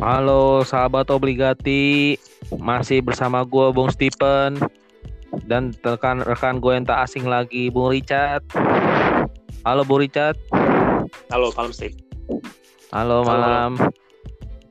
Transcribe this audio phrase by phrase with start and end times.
[0.00, 2.16] Halo sahabat obligati,
[2.56, 4.56] masih bersama gue Bung Stephen
[5.44, 8.40] dan rekan rekan gue yang tak asing lagi Bung Richard.
[9.60, 10.40] Halo Bung Richard.
[11.28, 12.00] Halo malam Steve.
[12.88, 13.70] Halo Halo, malam.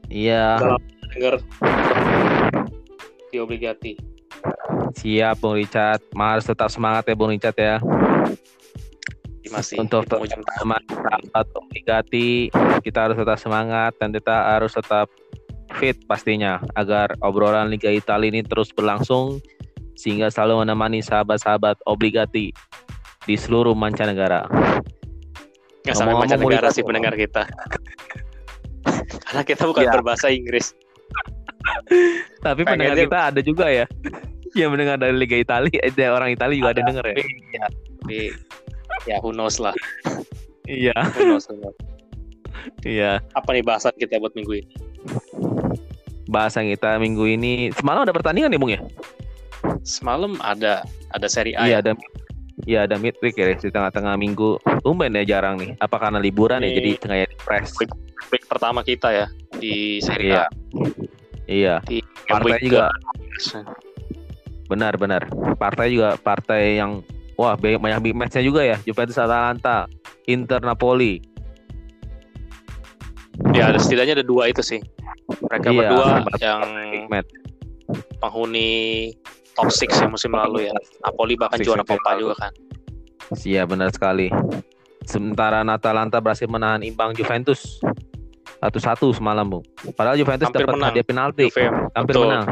[0.10, 0.58] Iya,
[1.14, 1.38] Dengar
[3.30, 3.94] di obligati.
[4.98, 6.02] siap Bung Richard.
[6.18, 7.78] Harus tetap semangat ya Bung Richard ya.
[9.50, 10.58] Masih Untuk di penghujung tahun.
[10.62, 12.30] teman sahabat obligati,
[12.82, 15.10] kita harus tetap semangat dan kita harus tetap
[15.76, 19.38] fit pastinya agar obrolan Liga Italia ini terus berlangsung
[19.94, 22.54] sehingga selalu menemani sahabat-sahabat obligati
[23.26, 24.46] di seluruh mancanegara.
[25.84, 27.46] Nggak sampai mancanegara sih pendengar kita.
[29.30, 29.94] Karena kita bukan Ya.
[29.94, 30.74] berbahasa Inggris.
[32.46, 33.86] Tapi pendengar kita ada juga ya
[34.58, 37.16] yang mendengar dari Liga Italia, ada orang Italia juga ada denger ya.
[37.16, 37.66] Tapi ya,
[38.02, 38.20] tapi
[39.06, 39.76] ya who knows lah.
[40.70, 41.50] Iya, Who knows,
[42.86, 43.18] iya.
[43.34, 44.70] Apa nih bahasan kita buat minggu ini?
[46.30, 48.82] Bahasan kita minggu ini semalam ada pertandingan ya, Bung ya?
[49.82, 51.66] Semalam ada ada seri A.
[51.66, 51.82] Iya, ya?
[51.82, 51.92] ada
[52.68, 54.60] Iya ada midweek ya di tengah-tengah minggu.
[54.84, 55.80] Tumben ya jarang nih.
[55.80, 57.72] Apa karena liburan ya Ini- jadi tengah press.
[58.30, 59.26] Week pertama kita ya
[59.58, 60.44] di seri Iya.
[60.44, 60.48] A.
[61.50, 62.92] Iya, Di partai week juga
[63.42, 63.64] ke-
[64.70, 65.26] benar-benar.
[65.58, 67.02] Partai juga partai yang
[67.40, 68.76] wah banyak big match-nya juga ya.
[68.84, 69.88] Juventus Atalanta,
[70.28, 71.24] Inter Napoli.
[73.56, 74.84] Ya ada setidaknya ada dua itu sih.
[75.48, 76.06] Mereka Iya, berdua
[76.44, 77.32] yang Big match.
[78.20, 78.70] penghuni
[79.56, 80.76] top 6 ya musim lalu ya.
[81.08, 82.52] Napoli bahkan Six juara Coppa juga kan.
[83.48, 84.28] Iya benar sekali.
[85.08, 87.80] Sementara Atalanta berhasil menahan imbang Juventus
[88.60, 89.66] satu-satu semalam, Bung.
[89.96, 92.28] Padahal Juventus dapat hadiah penalti, Juve hampir betul.
[92.28, 92.46] menang.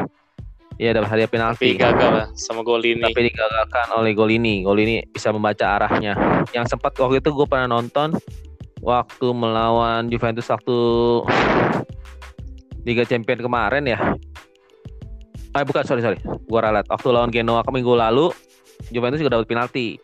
[0.77, 1.67] Iya dapat hadiah Tapi penalti.
[1.73, 3.01] gagal ya sama gol ini.
[3.01, 4.61] tapi digagalkan oleh Golini.
[4.61, 6.13] Golini bisa membaca arahnya.
[6.53, 8.13] Yang sempat waktu itu gue pernah nonton
[8.79, 10.77] waktu melawan Juventus waktu
[12.85, 13.97] Liga Champion kemarin ya.
[15.51, 16.85] Ah bukan sorry sorry, gue ralat.
[16.85, 18.29] Waktu lawan Genoa ke minggu lalu
[18.87, 19.97] Juventus juga dapat penalti.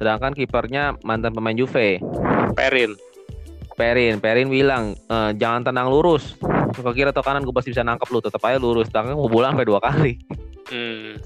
[0.00, 2.00] Sedangkan kipernya mantan pemain Juve,
[2.56, 2.96] Perin.
[3.76, 4.16] Perin.
[4.16, 6.40] Perin bilang "Eh, jangan tenang lurus.
[6.70, 8.88] Ke kiri atau kanan gue pasti bisa nangkep lu, tetap aja lurus.
[8.88, 10.18] Sedangkan mau bola sampai dua kali.
[10.70, 11.18] Hmm.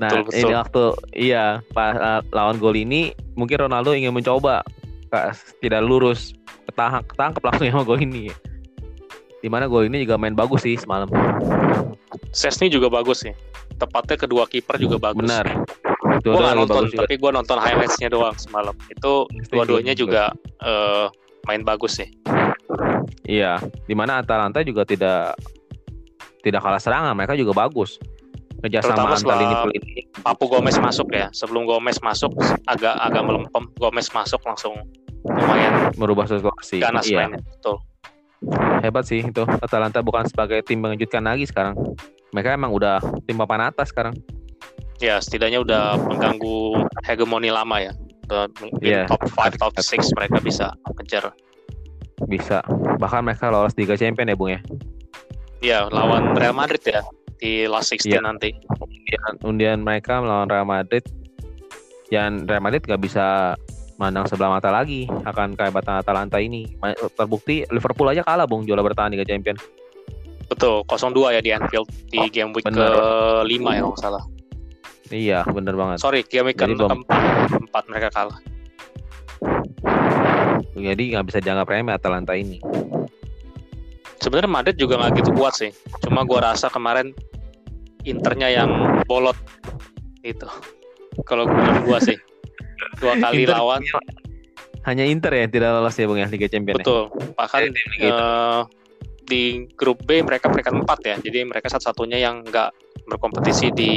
[0.00, 0.40] Nah, Betul betul.
[0.40, 1.44] ini waktu iya
[1.76, 4.64] pas uh, lawan gol ini mungkin Ronaldo ingin mencoba
[5.12, 6.32] Kak, tidak lurus
[6.64, 8.32] ketangkep langsung sama gol ini.
[9.44, 11.12] Di mana gol ini juga main bagus sih semalam.
[12.32, 13.36] Sesni juga bagus sih.
[13.76, 15.28] Tepatnya kedua kiper juga bagus.
[15.28, 15.44] Benar.
[16.24, 18.72] Gue lagi nonton, tapi gue nonton highlightsnya doang semalam.
[18.88, 20.32] Itu dua-duanya juga
[20.64, 21.12] eh,
[21.44, 22.08] main bagus sih.
[23.26, 23.62] Iya.
[23.86, 25.38] Di mana Atalanta juga tidak
[26.42, 28.02] tidak kalah serangan, mereka juga bagus.
[28.62, 29.92] Kerjasama antar lini lini.
[30.22, 31.26] Papu Gomez masuk ya.
[31.34, 32.30] Sebelum Gomez masuk
[32.70, 33.66] agak agak melempem.
[33.74, 34.74] Gomez masuk langsung
[35.26, 36.78] lumayan merubah situasi.
[36.78, 37.40] ganas Iya, mainnya.
[37.42, 37.78] Betul.
[38.82, 39.46] hebat sih itu.
[39.62, 41.78] Atalanta bukan sebagai tim mengejutkan lagi sekarang.
[42.34, 44.18] Mereka emang udah tim papan atas sekarang.
[44.98, 47.94] Ya setidaknya udah mengganggu hegemoni lama ya.
[48.30, 49.06] Mungkin Iya.
[49.06, 51.30] top 5, top 6 mereka bisa kejar.
[52.24, 52.62] Bisa.
[52.96, 54.60] Bahkan mereka lolos di Liga Champion ya, Bung ya.
[55.60, 57.02] Ya lawan Real Madrid ya
[57.36, 58.20] di last 16 Iya.
[58.20, 58.50] nanti.
[58.78, 61.02] undian, undian mereka melawan Real Madrid
[62.08, 63.54] dan Real Madrid gak bisa
[63.94, 66.66] mandang sebelah mata lagi akan kehebatan Atalanta ini
[67.12, 69.54] terbukti Liverpool aja kalah bung juara bertahan Liga Champion
[70.44, 72.92] Betul, 0-2 ya di Anfield di Oh, game week bener.
[73.42, 74.22] ke-5 ya kalau salah.
[75.08, 78.38] iya bener banget Sorry, game week Jadi bom- ke-4 empat mereka kalah.
[80.76, 82.58] Jadi nggak bisa dianggap remeh Atalanta ini
[84.22, 85.74] Sebenarnya Madrid juga nggak gitu kuat sih.
[86.06, 87.10] Cuma gua rasa kemarin
[88.06, 89.34] Internya yang bolot
[90.22, 90.46] gitu.
[91.26, 92.14] Kalau menurut gua sih.
[93.02, 93.82] Dua kali Inter- lawan,
[94.86, 96.86] hanya Inter ya tidak lolos ya bung ya Liga Champion ya?
[96.86, 97.02] betul.
[97.34, 97.82] Bahkan itu.
[97.98, 98.60] eh,
[99.26, 99.42] di
[99.74, 101.16] grup B mereka peringkat 4 ya.
[101.18, 102.70] Jadi mereka satu-satunya yang nggak
[103.06, 103.90] berkompetisi di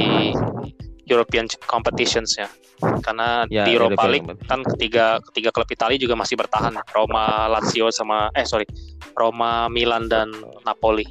[1.06, 2.50] European competitions ya.
[2.76, 6.76] Karena Ya, di Europa European League kan ketiga ketiga klub Italia juga masih bertahan.
[6.92, 8.68] Roma Lazio sama eh sorry.
[9.16, 10.34] Roma Milan dan
[10.68, 11.08] Napoli.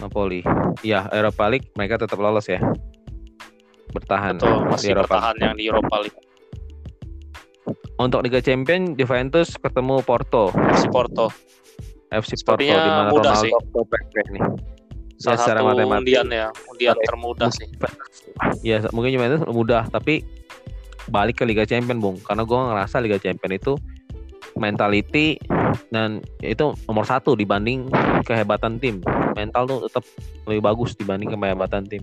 [0.00, 0.40] Napoli.
[0.80, 2.62] Iya Europa League mereka tetap lolos ya.
[3.92, 6.18] Bertahan betul di masih Europa bertahan yang di Europa League.
[7.96, 10.52] Untuk Liga Champion Juventus ketemu Porto.
[10.52, 11.32] Masih Porto.
[12.06, 13.52] FC Porto di mana Ronaldo sih.
[14.32, 14.75] Nih
[15.16, 16.00] salah secara satu matematik.
[16.04, 17.04] undian ya undian Oke.
[17.08, 17.68] termudah sih
[18.60, 20.20] Ya mungkin Juventus mudah tapi
[21.08, 23.72] balik ke Liga Champion bung karena gue ngerasa Liga Champion itu
[24.56, 25.36] mentality
[25.92, 27.88] dan itu nomor satu dibanding
[28.24, 29.00] kehebatan tim
[29.32, 30.04] mental tuh tetap
[30.44, 32.02] lebih bagus dibanding kehebatan tim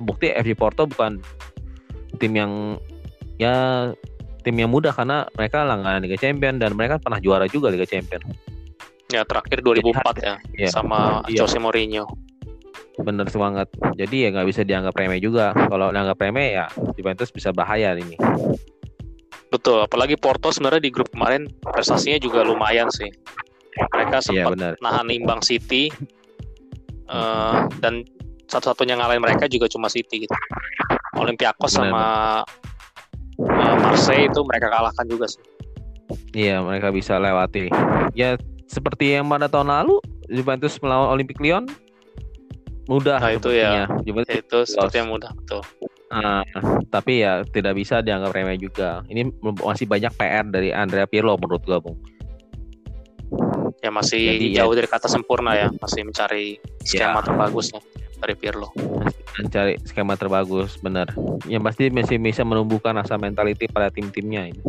[0.00, 1.20] bukti FC Porto bukan
[2.18, 2.76] tim yang
[3.36, 3.88] ya
[4.42, 8.20] tim yang mudah karena mereka langganan Liga Champion dan mereka pernah juara juga Liga Champion
[9.12, 10.68] Ya terakhir 2004 ya, Iya.
[10.72, 11.44] sama Iya.
[11.44, 12.08] Jose Mourinho.
[13.00, 13.68] Bener banget.
[13.98, 15.50] Jadi ya nggak bisa dianggap remeh juga.
[15.50, 18.14] Kalau dianggap remeh ya Juventus bisa bahaya ini.
[19.50, 23.10] Betul, apalagi Porto sebenarnya di grup kemarin prestasinya juga lumayan sih.
[23.94, 24.72] Mereka Iya sempat benar.
[24.82, 25.90] nahan imbang City
[27.10, 28.06] eh, dan
[28.46, 30.34] satu-satunya ngalahin mereka juga cuma City gitu.
[31.18, 32.04] Olympiakos Benar, sama
[33.42, 35.42] eh, Marseille itu mereka kalahkan juga sih.
[36.34, 37.70] Iya mereka bisa lewati.
[38.14, 39.98] Ya seperti yang pada tahun lalu
[40.30, 41.66] Juventus melawan Olympic Lyon
[42.86, 43.88] mudah Nah, itu ya.
[44.02, 45.60] Juventus Ya, itu seperti yang mudah betul.
[46.08, 46.44] Ah,
[46.88, 49.02] tapi ya tidak bisa dianggap remeh juga.
[49.06, 51.98] Ini masih banyak PR dari Andrea Pirlo menurut gua, Bung.
[53.80, 57.24] Ya masih Jadi, ya- jauh dari kata sempurna ya, masih mencari skema Ya.
[57.24, 57.80] terbagusnya
[58.16, 58.70] dari Pirlo.
[59.34, 61.10] Mencari skema terbagus, benar.
[61.44, 64.60] Yang pasti masih bisa menumbuhkan rasa mentality pada tim-timnya ini.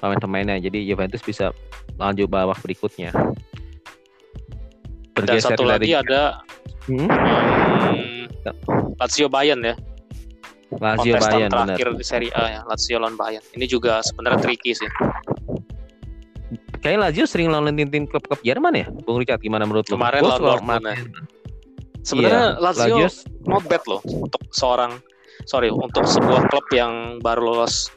[0.00, 0.58] Pemain-pemainnya.
[0.58, 1.54] Jadi Juventus bisa
[1.94, 3.12] lanjut babak berikutnya.
[5.12, 6.40] Dan satu lagi ada
[6.90, 7.06] Hmm?
[7.06, 9.78] hmm, Lazio Bayern ya,
[10.74, 13.44] Lazio kontestan Bayern terakhir di Serie A ya, Lazio lawan Bayern.
[13.54, 14.90] Ini juga sebenarnya tricky sih.
[16.82, 19.94] Kayaknya Lazio sering lawan tim-tim klub-klub Jerman ya, Bung Richard gimana menurut lu?
[19.94, 20.96] Kemarin lawan Dortmund ya.
[22.02, 23.08] Sebenarnya Iya, Lazio Lazio
[23.46, 24.98] not bad loh untuk seorang
[25.46, 27.94] sorry untuk sebuah klub yang baru lolos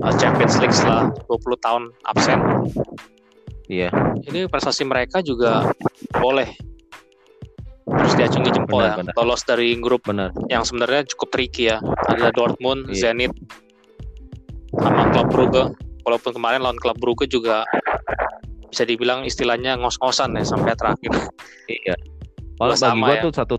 [0.00, 2.40] uh, Champions League setelah 20 tahun absen.
[3.72, 3.88] Iya,
[4.28, 5.72] Ini prestasi mereka juga
[6.12, 6.44] boleh
[7.82, 8.96] terus diacungi jempol Benar, ya.
[9.00, 9.12] benar.
[9.16, 10.28] Lolos dari grup benar.
[10.48, 11.80] yang sebenarnya cukup tricky ya.
[12.08, 13.12] Ada Dortmund, Iya.
[13.16, 13.32] Zenit,
[14.76, 15.64] sama Klub Brugge.
[16.04, 17.64] Walaupun kemarin lawan Klub Brugge juga
[18.68, 21.12] bisa dibilang istilahnya ngos-ngosan ya sampai terakhir.
[21.68, 21.96] Iya.
[22.56, 23.22] Kalau bagi sama gua ya.
[23.24, 23.54] tuh satu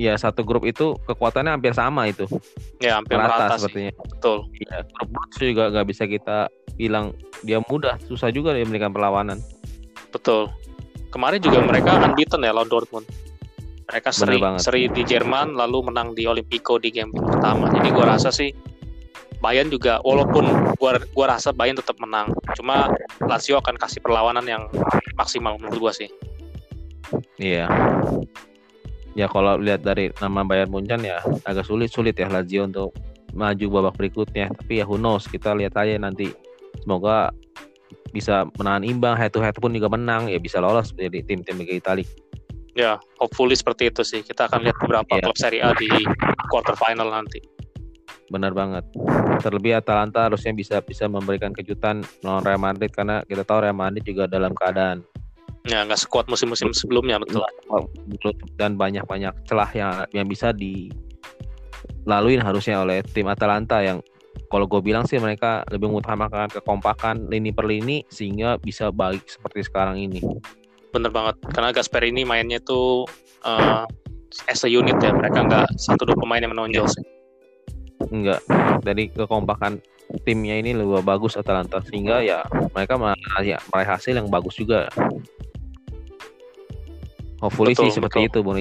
[0.00, 2.26] ya satu grup itu kekuatannya hampir sama itu.
[2.82, 3.66] Ya hampir Rata sih.
[3.66, 3.92] sepertinya.
[3.94, 4.48] Betul.
[4.58, 6.38] Iya, grup Brugge juga nggak bisa kita
[6.74, 7.14] bilang
[7.46, 9.38] dia mudah, susah juga dia memberikan perlawanan.
[10.10, 10.50] Betul.
[11.14, 13.06] Kemarin juga mereka unbeaten ya lawan Dortmund.
[13.84, 14.64] Mereka seri banget.
[14.64, 17.68] seri di Jerman lalu menang di Olimpico di game pertama.
[17.70, 18.50] Jadi gua rasa sih
[19.44, 22.32] Bayern juga walaupun gua gua rasa Bayern tetap menang.
[22.56, 22.90] Cuma
[23.28, 24.66] Lazio akan kasih perlawanan yang
[25.20, 26.08] maksimal menurut gua sih.
[27.36, 27.68] Iya.
[29.14, 32.90] Ya kalau lihat dari nama Bayern Munchen ya agak sulit-sulit ya Lazio untuk
[33.34, 34.50] maju babak berikutnya.
[34.50, 36.34] Tapi ya who knows, kita lihat aja nanti.
[36.82, 37.30] Semoga
[38.10, 41.74] bisa menahan imbang, head to head pun juga menang, ya bisa lolos jadi tim-tim Liga
[41.74, 42.06] Italia.
[42.74, 44.26] Ya, hopefully seperti itu sih.
[44.26, 45.30] Kita akan lihat beberapa Iya.
[45.30, 45.86] klub Serie A di
[46.50, 47.38] quarter final nanti.
[48.34, 48.82] Benar banget.
[49.46, 54.02] Terlebih Atalanta harusnya bisa bisa memberikan kejutan melawan Real Madrid karena kita tahu Real Madrid
[54.02, 55.06] juga dalam keadaan
[55.64, 57.40] Ya, nggak sekuat musim-musim sebelumnya betul.
[58.60, 64.04] dan banyak-banyak celah yang yang bisa dilaluin harusnya oleh tim Atalanta yang
[64.52, 69.64] kalau gue bilang sih mereka lebih mengutamakan kekompakan lini per lini sehingga bisa baik seperti
[69.64, 70.20] sekarang ini.
[70.92, 71.40] Bener banget.
[71.48, 73.08] Karena Gasperini mainnya tuh
[73.48, 73.88] eh,
[74.52, 75.16] as a unit ya.
[75.16, 77.04] Mereka nggak satu dua pemain yang menonjol sih.
[78.12, 78.44] Enggak
[78.84, 79.80] dari kekompakan
[80.22, 84.86] timnya ini lebih bagus Atalanta sehingga ya mereka meraih, meraih hasil yang bagus juga.
[87.42, 88.30] Hopefully Betul, sih seperti betul.
[88.30, 88.56] itu Bung.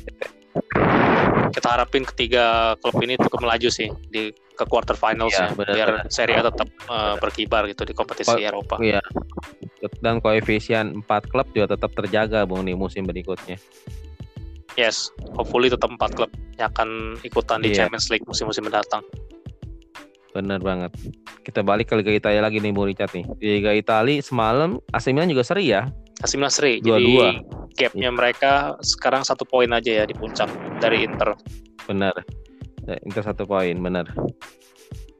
[1.53, 5.89] Kita harapin ketiga klub ini cukup melaju sih di ke quarter finals ya, benar, biar
[6.01, 6.05] benar.
[6.09, 8.75] Serie A tetap eh, berkibar gitu di kompetisi Ko- Eropa.
[8.81, 8.99] Iya.
[9.99, 13.55] Dan koefisien 4 klub juga tetap terjaga Bung nih musim berikutnya.
[14.73, 17.85] Yes, hopefully tetap empat klub yang akan ikutan di Iya.
[17.85, 19.05] Champions League musim-musim mendatang.
[20.33, 20.91] Bener banget.
[21.45, 23.25] Kita balik ke Liga Italia lagi nih Bung Richard nih.
[23.37, 25.85] Di Liga Italia semalam AC Milan juga seri ya.
[26.25, 27.37] AC Milan seri, Dua-dua.
[27.37, 30.49] jadi gapnya mereka sekarang satu poin aja ya di puncak
[30.81, 31.37] dari Inter.
[31.85, 32.13] Bener.
[32.89, 34.09] Eh, Inter satu poin, bener.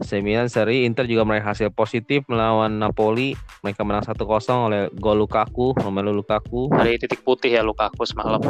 [0.02, 3.38] AC Milan seri, Inter juga meraih hasil positif melawan Napoli.
[3.62, 4.26] Mereka menang 1-0
[4.68, 6.74] oleh gol Lukaku, Romelu Lukaku.
[6.74, 8.42] Dari titik putih ya Lukaku semalam.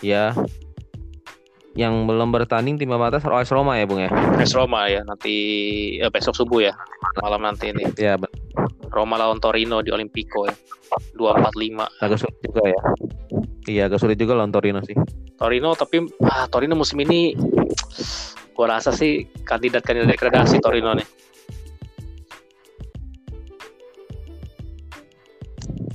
[0.00, 0.30] Ya.
[1.74, 4.10] Yang belum bertanding tim batas AS Roma ya Bung ya.
[4.38, 5.34] AS Roma ya nanti
[5.98, 6.72] ya besok subuh ya
[7.18, 7.82] malam nanti ini.
[7.98, 8.14] Ya,
[8.94, 10.54] Roma lawan Torino di Olimpico ya.
[11.18, 11.82] 245.
[11.98, 12.80] agak sulit juga ya.
[13.66, 14.94] Iya, agak sulit juga lawan Torino sih.
[15.34, 17.34] Torino tapi ah Torino musim ini
[18.54, 21.08] gua rasa sih kandidat kandidat degradasi Torino nih.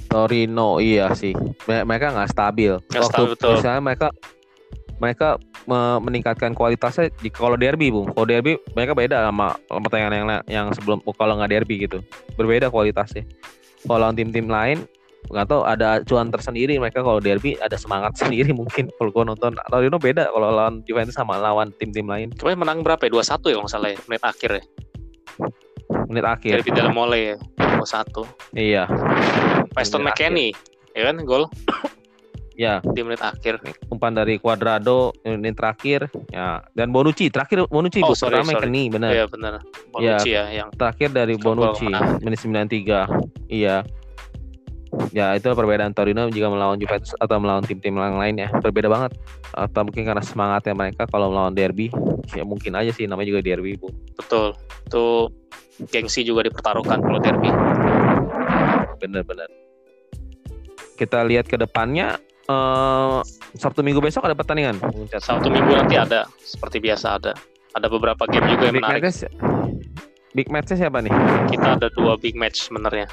[0.10, 1.38] Torino iya sih
[1.70, 3.54] Me- mereka nggak stabil Nggak waktu stabil, betul.
[3.56, 4.08] misalnya mereka
[5.00, 10.28] mereka me- meningkatkan kualitasnya di kalau derby bung kalau derby mereka beda sama pertandingan yang
[10.48, 12.04] yang sebelum kalau nggak derby gitu
[12.36, 13.24] berbeda kualitasnya
[13.88, 14.84] kalau lawan tim-tim lain
[15.28, 19.56] nggak tahu ada acuan tersendiri mereka kalau derby ada semangat sendiri mungkin kalau gua nonton
[19.68, 23.12] Torino beda kalau lawan Juventus sama lawan tim-tim lain Kemarin menang berapa ya?
[23.12, 24.64] 2-1 ya kalau salah ya, menit akhir ya.
[26.10, 27.36] menit akhir Dari Vidal Mole ya.
[27.80, 28.58] 2-1.
[28.58, 28.84] iya
[29.76, 30.02] Weston.
[30.04, 30.52] McKennie
[30.98, 31.46] ya kan gol
[32.60, 33.64] Ya, di menit akhir.
[33.88, 38.64] umpan dari Cuadrado ini terakhir ya dan Bonucci terakhir Bonucci Oh, sorry, pertama sorry.
[38.68, 39.16] keni benar.
[39.16, 39.64] Iya benar.
[39.96, 41.88] Bonucci ya yang Terakhir dari Bonucci
[42.20, 43.08] menit 93.
[43.48, 43.88] Iya.
[45.16, 49.16] Ya itu perbedaan Torino jika melawan Juventus atau melawan tim-tim yang lain ya berbeda banget
[49.56, 51.88] atau mungkin karena semangatnya mereka kalau melawan derby
[52.36, 53.88] ya mungkin aja sih namanya juga derby bu
[54.20, 54.52] betul.
[54.84, 55.32] Itu
[55.96, 57.48] gengsi juga dipertaruhkan kalau derby.
[59.00, 59.48] bener-bener
[61.00, 63.20] kita lihat ke depannya eh
[63.58, 64.82] Sabtu Minggu besok ada pertandingan
[65.14, 65.22] Cat.
[65.22, 67.34] Sabtu Minggu nanti ada seperti biasa ada.
[67.78, 69.02] Ada beberapa game juga yang big menarik.
[69.06, 69.22] match
[70.34, 71.14] big match siapa nih
[71.54, 73.06] Kita ada dua big match sebenarnya.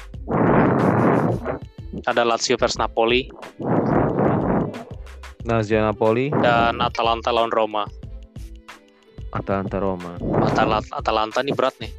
[2.09, 3.29] Ada Lazio versus Napoli
[5.45, 7.85] Lazio Napoli dan Atalanta lawan Roma.
[9.33, 11.93] Atalanta Roma Atalanta, Atalanta nih berat nih.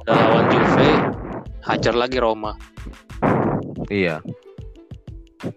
[0.00, 0.88] Udah lawan Juve,
[1.68, 2.56] hajar lagi Roma
[3.92, 4.24] iya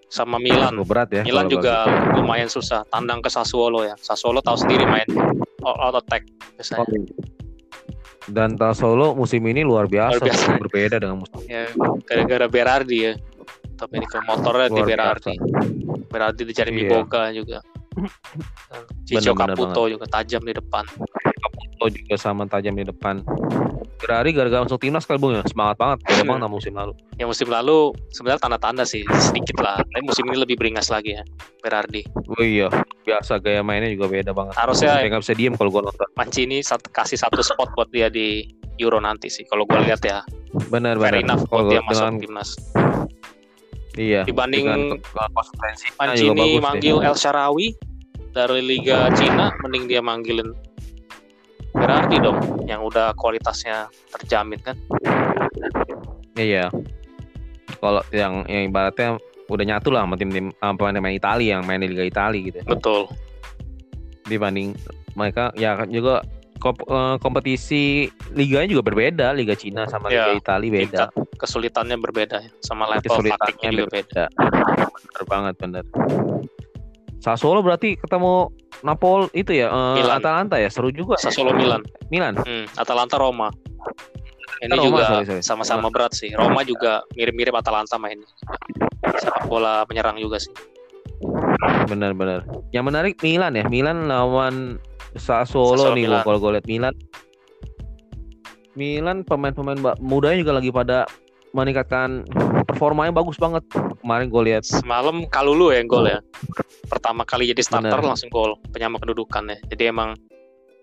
[0.08, 0.74] sama Milan.
[0.74, 2.86] cukup berat ya Milan juga lumayan susah.
[2.90, 3.98] Tandang ke Sassuolo ya.
[3.98, 5.08] Sassuolo tahu sendiri main
[5.66, 6.26] all out attack
[6.58, 6.86] biasanya.
[6.86, 7.10] bagus.
[8.30, 10.62] dan Solo musim ini luar biasa, Luar biasa.
[10.62, 11.66] berbeda dengan musim Ya
[12.06, 13.14] gara-gara Berardi ya.
[13.76, 15.34] Tapi ini ke motornya di Luar Berardi.
[16.06, 16.90] Berardi di Jeremy Iya.
[17.02, 17.60] Boga juga.
[19.10, 20.86] Ciccio Caputo juga tajam di depan.
[21.84, 23.26] Caputo juga sama tajam di depan
[23.98, 26.30] Ferrari gara-gara masuk timnas kali bung ya semangat banget beda Hmm.
[26.32, 27.78] banget musim lalu Yang musim lalu
[28.10, 29.78] sebenarnya tanda-tanda sih sedikit lah.
[29.80, 31.24] Tapi musim ini lebih beringas lagi ya
[31.60, 32.02] Berardi.
[32.28, 32.70] oh iya
[33.02, 36.62] biasa gaya mainnya juga beda banget Harusnya saya nggak bisa diem kalau gua nonton Mancini
[36.62, 38.46] sat- kasih satu spot buat dia di
[38.78, 39.46] Euro nanti sih.
[39.46, 40.26] Kalau gue lihat ya,
[40.68, 42.50] benar benar enough kalau buat dia dengan masuk timnas.
[43.94, 44.66] iya Dibanding
[46.34, 46.60] bagus deh.
[46.60, 47.68] manggil El Sharawi
[48.32, 50.50] dari Liga Cina, mending dia manggilin
[51.72, 54.76] Berardi dong, yang udah kualitasnya terjamin kan.
[56.36, 56.68] iya.
[57.80, 59.16] Kalau yang yang ibaratnya
[59.48, 63.04] udah nyatu lah sama tim-tim pemain-pemain Italia yang main di Liga Italia gitu Betul.
[64.24, 64.72] dibanding
[65.12, 66.24] mereka ya kan juga
[66.64, 69.36] eh, kompetisi liganya juga berbeda.
[69.36, 71.06] Liga Cina sama Ya, Liga Italia beda.
[71.36, 74.24] kesulitannya berbeda ya, sama level kesulitannya juga beda.
[74.32, 75.84] bener banget bener
[77.22, 78.50] Sassuolo berarti ketemu
[78.82, 80.18] Napol itu ya eh, Milan.
[80.18, 81.16] Atalanta ya seru juga.
[81.22, 83.54] Sassuolo Milan, Milan hmm, Atalanta Roma.
[84.62, 85.42] Ini Roma, juga sorry, sorry.
[85.46, 86.34] sama-sama berat sih.
[86.34, 88.26] Roma juga mirip-mirip Atalanta mainnya.
[89.22, 90.54] Sepak bola penyerang juga sih.
[91.86, 92.42] bener-bener
[92.74, 94.82] yang menarik Milan ya Milan lawan
[95.14, 96.26] Sassuolo Sassuolo nih Milan.
[96.26, 96.94] Kalau gue lihat Milan
[98.74, 101.06] Milan pemain-pemain mudanya juga lagi pada
[101.52, 102.24] meningkatkan
[102.64, 103.64] performanya bagus banget
[104.00, 106.20] kemarin gue lihat Semalam Kalulu ya yang gol ya.
[106.88, 108.08] Pertama kali jadi starter Bener.
[108.16, 109.58] langsung gol, penyama kedudukan ya.
[109.68, 110.16] Jadi emang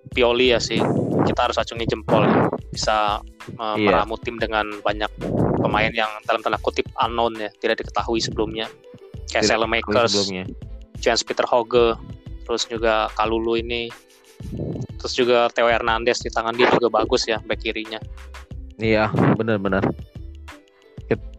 [0.09, 0.81] Pioli ya sih.
[1.27, 2.49] Kita harus acungi jempol ya.
[2.73, 3.21] Bisa
[3.61, 3.93] uh, Iya.
[3.93, 5.11] meramu tim dengan banyak
[5.61, 8.69] pemain yang dalam tanda kutip unknown ya, tidak diketahui sebelumnya.
[9.29, 10.45] Kayak Selemakers, sebelumnya
[11.01, 11.97] Jens Peter Hoge,
[12.49, 13.93] terus juga Kalulu ini.
[14.99, 17.99] Terus juga Theo Hernandez di tangan dia juga bagus ya back kirinya.
[18.79, 19.83] iya bener-bener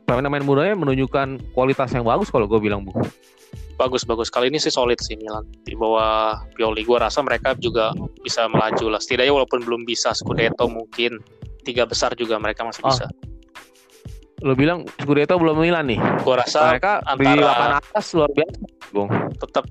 [0.10, 2.94] pemain-pemain mudanya menunjukkan kualitas yang bagus kalau gue bilang bu
[3.80, 4.28] Bagus bagus.
[4.28, 6.84] Kali ini sih solid sih Milan di bawah Pioli.
[6.84, 9.00] Gua rasa mereka juga bisa melaju lah.
[9.00, 11.16] Setidaknya walaupun belum bisa Scudetto mungkin
[11.63, 13.08] tiga besar juga mereka masih Oh, bisa.
[14.44, 18.60] lo bilang Scudetto belum Milan nih Gua rasa mereka di antara- papan atas luar biasa
[18.92, 19.63] Bung tetap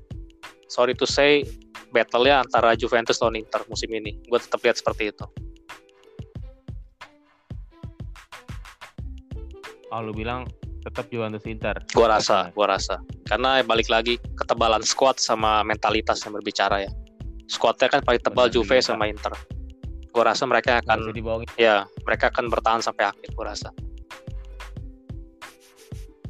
[0.65, 1.45] sorry to say
[1.89, 4.17] battle-nya antara Juventus lawan Inter musim ini.
[4.25, 5.25] Gue tetap lihat seperti itu.
[9.89, 10.45] Oh lo bilang
[10.79, 13.03] tetap Juventus Inter Gua rasa, gua rasa.
[13.27, 16.91] Karena balik lagi ketebalan squad sama mentalitas yang berbicara ya.
[17.51, 18.87] Squadnya kan paling tebal Benar Juve juga.
[18.87, 19.33] sama Inter.
[20.09, 23.69] Gua rasa mereka Nggak akan ya mereka akan bertahan sampai akhir gua rasa.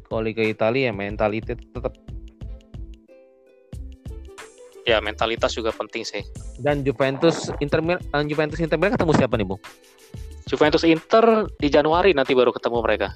[0.10, 1.94] kalau Liga Italia ya mentalitas tetap
[4.82, 6.26] Ya mentalitas juga penting sih.
[6.58, 9.62] dan Juventus Inter Mil- eh, Juventus Inter Milan ketemu siapa nih Bung
[10.50, 13.14] Juventus Inter di Januari nanti baru ketemu mereka.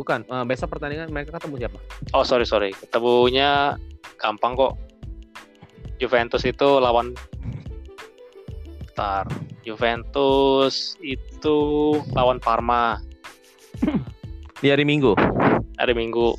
[0.00, 1.78] Bukan eh, besok pertandingan mereka ketemu siapa
[2.16, 3.76] Oh sorry sorry, ketemunya
[4.16, 4.74] gampang kok.
[6.00, 7.12] Juventus itu lawan
[8.80, 9.28] Bentar.
[9.60, 11.58] Juventus itu
[12.16, 12.96] lawan Parma
[14.64, 15.12] di hari Minggu
[15.76, 16.36] hari Minggu.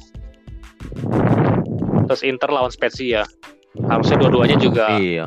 [2.10, 3.26] Terus Inter lawan Spezia.
[3.88, 5.24] Harusnya dua-duanya juga iya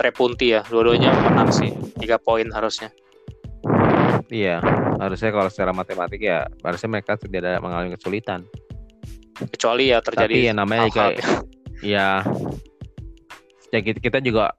[0.00, 0.64] tre punti ya.
[0.64, 1.70] Dua-duanya menang sih.
[2.00, 2.88] Tiga poin harusnya.
[4.30, 4.62] Iya
[4.96, 8.46] harusnya kalau secara matematik ya harusnya mereka tidak ada mengalami kesulitan
[9.40, 11.16] Kecuali ya terjadi tapi ya namanya kayak
[11.96, 12.08] ya
[13.72, 14.52] ya kita, juga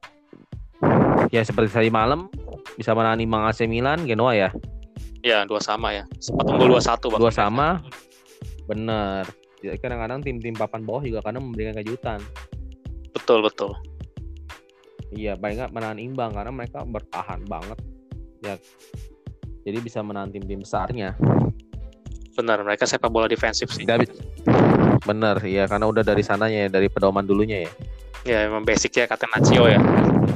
[1.30, 2.32] ya seperti tadi malam
[2.80, 4.50] bisa menangani Mang AC Milan Genoa ya
[5.22, 6.10] ya dua sama ya.
[6.18, 7.78] Sempat unggul dua satu dua sama
[8.66, 9.30] bener
[9.62, 12.18] Ya, kadang-kadang tim-tim papan bawah juga kadang memberikan kejutan.
[13.14, 13.78] Betul betul.
[15.14, 17.78] Iya, nggak menahan imbang karena mereka bertahan banget.
[18.42, 18.58] Ya,
[19.62, 21.14] jadi bisa menahan tim-tim besarnya.
[22.32, 23.84] Benar, mereka sepak bola defensif sih.
[23.84, 24.08] Dari,
[25.04, 27.72] bener, ya karena udah dari sananya ya, dari pedoman dulunya ya.
[28.22, 29.82] Ya emang basicnya kata Nacio ya,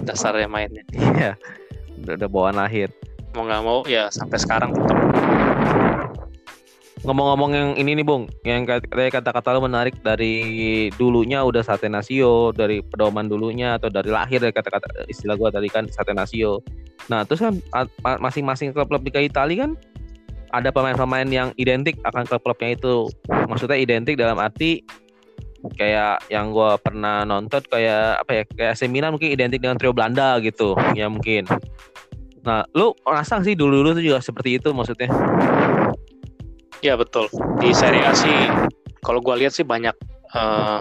[0.03, 0.82] dasarnya mainnya.
[0.91, 1.38] Iya,
[2.01, 2.89] udah, udah bawaan lahir.
[3.38, 5.04] Mau nggak mau ya sampai sekarang tetap
[7.05, 12.50] Ngomong-ngomong yang ini nih Bung, yang kayak kata-kata lu menarik dari dulunya udah Sate Nasio,
[12.50, 16.65] dari pedoman dulunya atau dari lahir dari kata-kata istilah gua tadi kan Sate Nasio.
[17.05, 17.62] Nah, terus kan
[18.17, 19.77] masing-masing klub-klub Liga Italia kan
[20.50, 23.05] ada pemain-pemain yang identik akan klub-klubnya itu.
[23.29, 24.81] Maksudnya identik dalam arti
[25.77, 30.38] kayak yang gua pernah nonton kayak apa ya kayak Milan mungkin identik dengan trio Belanda
[30.41, 31.50] gitu ya mungkin
[32.45, 35.09] nah lu rasa nggak sih dulu dulu tuh juga seperti itu maksudnya
[36.85, 37.25] Ya betul.
[37.57, 38.45] Di Serie A sih,
[39.01, 39.97] kalau gue lihat sih banyak
[40.37, 40.79] eh,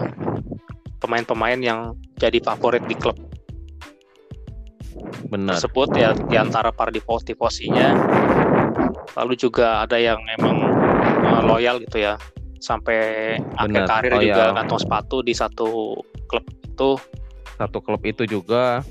[1.01, 3.17] pemain-pemain yang jadi favorit di klub
[5.25, 7.97] benar tersebut ya di antara para tifosi-tifosinya.
[9.17, 10.61] Lalu juga ada yang emang
[11.25, 12.21] eh, loyal gitu ya,
[12.61, 14.25] sampai akhir Benar, karir loyal.
[14.29, 15.97] juga kantong sepatu di satu
[16.29, 16.91] klub itu.
[17.55, 18.83] satu klub itu juga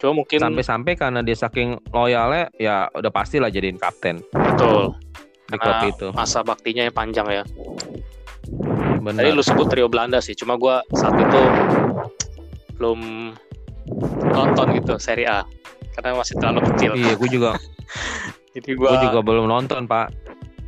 [0.00, 4.96] Cuma mungkin sampai-sampai karena dia saking loyalnya ya udah pastilah jadiin kapten betul
[5.60, 7.44] Karena itu masa baktinya yang panjang ya.
[7.44, 11.42] Tadi benar lu sebut trio Belanda sih, cuma gua saat itu
[12.80, 13.32] belum
[14.32, 15.44] nonton gitu Serie A
[15.94, 16.90] karena masih terlalu kecil.
[16.98, 17.54] iya gue juga
[18.54, 20.10] Jadi gue gua juga belum nonton pak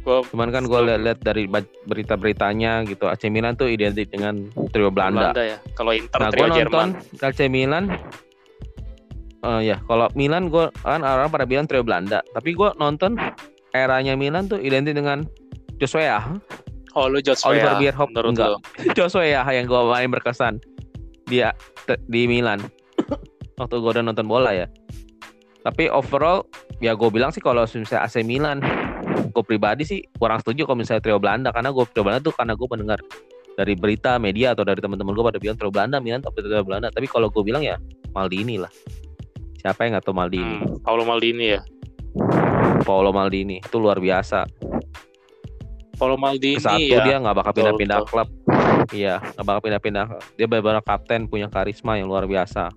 [0.06, 1.50] gua cuman kan gue lihat dari
[1.88, 5.58] berita-beritanya gitu AC Milan tuh identik dengan trio Belanda Belanda ya.
[5.74, 7.24] Kalau Inter Nah, gue trio nonton Jerman.
[7.26, 7.84] AC Milan.
[9.46, 13.14] eh ya, kalau Milan gue kan orang pada bilang trio Belanda, tapi gue nonton
[13.84, 15.28] eranya Milan tuh identik dengan
[15.76, 16.24] Joshua,
[16.96, 18.50] Oh lu Joshua Oliver Bierhoff menurut enggak.
[18.96, 20.56] Joshua yang gue paling berkesan.
[21.28, 21.52] Dia
[22.08, 22.64] di Milan.
[23.60, 24.64] Waktu gue udah nonton bola ya.
[25.60, 26.48] Tapi overall
[26.80, 28.64] ya gue bilang sih kalau misalnya AC Milan,
[29.28, 31.52] gue pribadi sih kurang setuju kalau misalnya trio Belanda.
[31.52, 32.98] Karena gue trio Belanda tuh karena gue mendengar
[33.56, 36.88] dari berita media atau dari teman-teman gue pada bilang trio Belanda Milan tapi trio Belanda.
[36.88, 37.76] Tapi kalau gue bilang ya
[38.16, 38.72] Maldini lah.
[39.60, 40.64] Siapa yang nggak tahu Maldini?
[40.64, 41.60] Hmm, Paolo Maldini ya.
[42.86, 43.58] Paolo Maldini.
[43.58, 44.46] Itu luar biasa.
[45.98, 47.02] Paolo Maldini satu ya.
[47.02, 48.28] dia nggak bakal pindah-pindah klub.
[48.94, 50.06] Iya nggak bakal pindah-pindah.
[50.38, 52.70] Dia benar-benar kapten punya karisma yang luar biasa.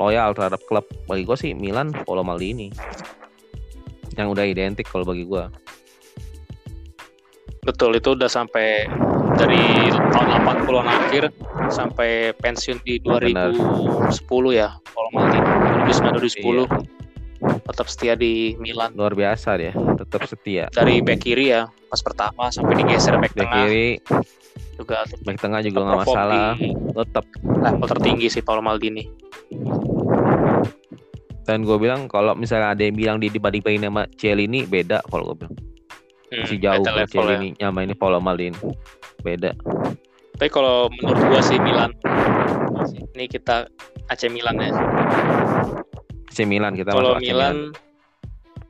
[0.00, 0.88] Loyal terhadap klub.
[1.04, 2.72] Bagi gue sih Milan Paolo Maldini.
[4.16, 5.44] Yang udah identik kalau bagi gue
[7.64, 8.84] Betul itu udah sampai
[9.40, 11.32] dari tahun 80-an akhir
[11.72, 13.54] sampai pensiun di 2010
[14.52, 15.46] ya Paolo Maldini.
[15.86, 17.01] 2009 2010 Iya.
[17.62, 18.90] Tetap setia di Milan.
[18.94, 20.64] Luar biasa dia tetap setia.
[20.74, 23.56] Dari back kiri ya pas pertama sampai digeser back back tengah.
[23.66, 23.88] kiri.
[24.76, 26.52] Juga back tengah juga nggak masalah.
[26.58, 27.24] di tetap.
[27.42, 29.06] level tertinggi sih Paolo Maldini.
[31.42, 35.46] Dan gue bilang kalau misalnya ada yang bilang di dibanding sama Cielini beda kalau gue
[35.46, 35.54] bilang.
[36.32, 37.20] Hmm, masih jauh beda kalau level ya.
[37.22, 38.58] Cielini nyama ini Paolo Maldini.
[39.22, 39.54] Beda.
[40.38, 41.94] Tapi kalau menurut gua sih Milan
[43.14, 43.68] ini kita
[44.10, 44.72] AC Milan ya.
[46.32, 47.56] AC Milan kita Kalau masuk AC Milan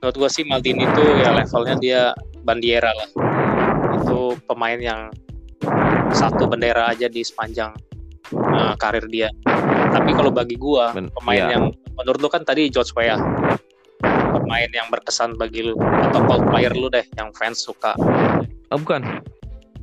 [0.02, 2.00] menurut gua sih Maldini itu ya levelnya dia
[2.42, 3.08] bandiera lah.
[4.02, 5.14] Itu pemain yang
[6.10, 7.70] satu bendera aja di sepanjang
[8.34, 9.30] eh, karir dia.
[9.94, 11.54] Tapi kalau bagi gua Ben- pemain iya.
[11.54, 13.14] yang menurut lu kan tadi George Weah
[14.34, 17.94] pemain yang berkesan bagi lu atau cult player lu deh yang fans suka
[18.72, 19.04] Oh, bukan.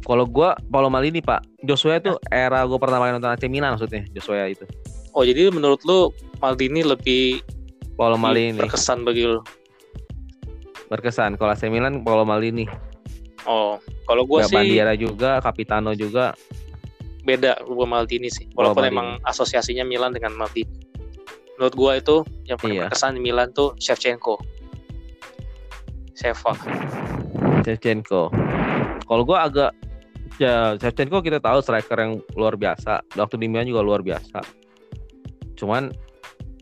[0.01, 4.03] Kalau gua Paolo Maldini Pak, Joshua itu era gua pertama kali nonton AC Milan maksudnya
[4.11, 4.67] Joshua itu.
[5.15, 6.09] oh jadi menurut lu
[6.41, 7.39] Maldini lebih
[7.99, 9.43] Paolo Maldini berkesan bagi lu
[10.87, 11.35] berkesan.
[11.35, 12.63] Kalau AC Milan Paolo Maldini.
[13.43, 13.75] oh
[14.07, 16.31] kalau gua Gak sih Bandiera juga, Capitano juga.
[17.19, 18.95] beda gua Maldini sih walaupun Maldini.
[18.95, 20.71] emang asosiasinya Milan dengan Maldini
[21.59, 22.87] menurut gua itu yang paling Iya.
[22.87, 24.39] berkesan di Milan tuh Shevchenko
[26.15, 26.55] Sheva
[27.61, 28.31] Shevchenko.
[29.03, 29.71] Kalau gua agak
[30.39, 33.03] ya Shevchenko kita tahu striker yang luar biasa.
[33.13, 34.39] Waktu di Milan juga luar biasa.
[35.55, 35.91] Cuman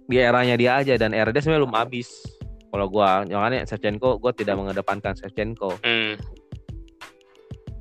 [0.08, 2.10] di eranya dia aja dan era dia sebenarnya belum habis.
[2.68, 5.76] Kalau gua, makanya Shevchenko gua tidak mengedepankan Shevchenko.
[5.82, 6.14] hmm.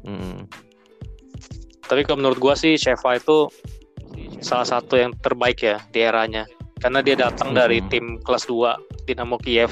[0.03, 0.47] Hmm.
[1.83, 3.51] tapi kalau menurut gua sih Sheva itu
[4.39, 6.47] salah satu yang terbaik ya di eranya
[6.79, 7.89] karena dia datang dari Mhm.
[7.91, 9.71] tim kelas 2 Dinamo Kiev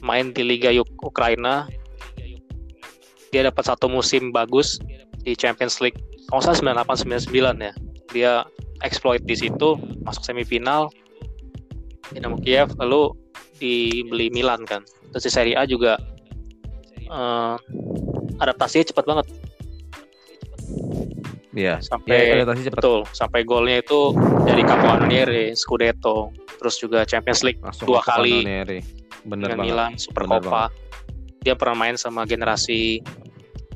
[0.00, 1.70] main di Liga Uk- Ukraina
[3.30, 4.82] dia dapat satu musim bagus
[5.20, 7.72] di Champions League kalau nggak salah 98 99 ya
[8.10, 8.32] dia
[8.80, 10.90] exploit di situ masuk semifinal
[12.10, 13.14] Dinamo Kiev lalu
[13.62, 14.82] dibeli Milan kan
[15.14, 15.94] terus di Serie A juga
[16.98, 17.56] eh,
[18.42, 19.26] adaptasinya cepat banget
[21.52, 21.84] Iya.
[21.84, 22.80] Sampai Ya, adaptasi cepat.
[22.80, 24.16] betul, sampai golnya itu
[24.48, 28.40] dari Capocannoniere, Scudetto, terus juga Champions League Masuk dua kali.
[28.40, 29.68] Bener dengan banget.
[29.68, 30.72] Milan, Super Bener Coppa.
[31.44, 33.04] Dia pernah main sama generasi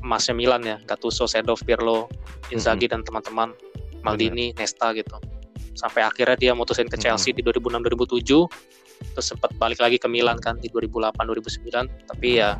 [0.01, 2.09] emasnya Milan ya, Gattuso, Seedorf, Pirlo,
[2.49, 3.53] Inzaghi dan teman-teman,
[4.01, 5.21] Maldini, Nesta gitu.
[5.77, 6.97] Sampai akhirnya dia mutusin ke.
[6.97, 8.49] Chelsea di 2006-2007,
[9.13, 11.69] terus sempat balik lagi ke Milan kan di 2008-2009,
[12.03, 12.57] tapi ya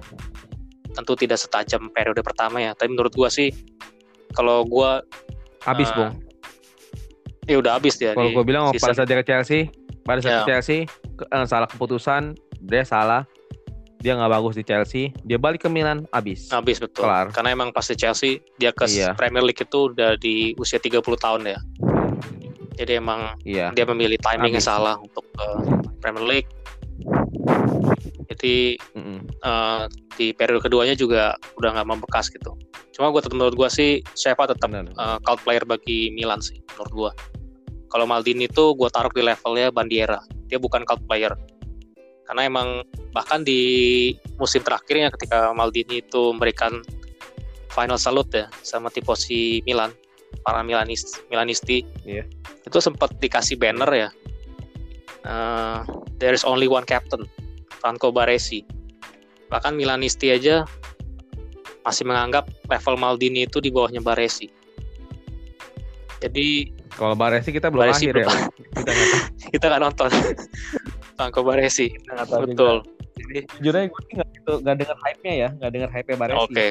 [0.93, 2.71] tentu tidak setajam periode pertama ya.
[2.71, 3.49] Tapi menurut gua sih
[4.31, 5.01] kalau gua
[5.59, 6.13] Habis, Eh, Bung.
[7.43, 8.79] ya udah habis dia Kalau di gue bilang season.
[8.79, 9.59] pada saat dia ke Chelsea,
[10.01, 10.37] pada saat Ya.
[10.37, 10.79] ke Chelsea
[11.11, 13.27] ke- eh, salah keputusan, dia salah.
[13.97, 16.47] Dia nggak bagus di Chelsea, dia balik ke Milan, habis.
[16.47, 17.03] habis betul.
[17.03, 17.33] Kelar.
[17.33, 19.11] Karena emang pasti Chelsea dia ke Iya.
[19.11, 21.59] Premier League itu udah di usia 30 tahun ya.
[22.77, 23.73] Jadi emang Iya.
[23.73, 24.69] dia memilih timingnya Habis.
[24.69, 25.45] salah untuk ke
[25.97, 26.49] Premier League.
[28.27, 29.19] Jadi Mm-mm.
[29.25, 32.53] eh, di periode keduanya juga udah nggak membekas gitu.
[32.93, 34.93] Cuma gue menurut gue sih Sheva tetap Benar.
[34.93, 37.11] eh, cult player bagi Milan sih menurut gue.
[37.87, 40.19] Kalau Maldini itu gue taruh di levelnya Bandiera.
[40.45, 41.33] Dia bukan cult player.
[42.27, 42.83] Karena emang
[43.15, 46.83] bahkan di musim terakhirnya ketika Maldini itu memberikan
[47.71, 49.95] final salute ya sama tifosi Milan,
[50.43, 51.85] para Milanis, Milanisti.
[52.03, 52.25] Iya.
[52.65, 54.09] Itu sempat dikasih banner ya.
[55.27, 55.79] Eh,
[56.21, 57.27] there is only one captain,
[57.83, 58.63] Franco Baresi.
[59.51, 60.63] Bahkan Milanisti aja
[61.87, 64.51] masih menganggap level Maldini itu di bawahnya Baresi.
[66.19, 68.25] Jadi Kalau Baresi kita belum Baresi belum.
[68.25, 68.27] ya.
[68.73, 69.23] Kita nggak tahu.
[69.53, 70.09] kita nggak nonton
[71.15, 71.87] Franco Baresi.
[72.09, 72.51] Nggak tahu juga.
[72.51, 72.77] Betul.
[73.17, 76.39] Jadi Jujur aja gue nggak gitu, nggak denger hype-nya ya, nggak denger hype-nya Baresi.
[76.41, 76.65] oke.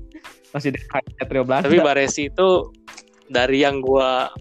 [0.54, 1.64] Masih denger hype-nya Trio Belanda.
[1.68, 2.48] Tapi Baresi itu
[3.28, 4.32] dari yang gua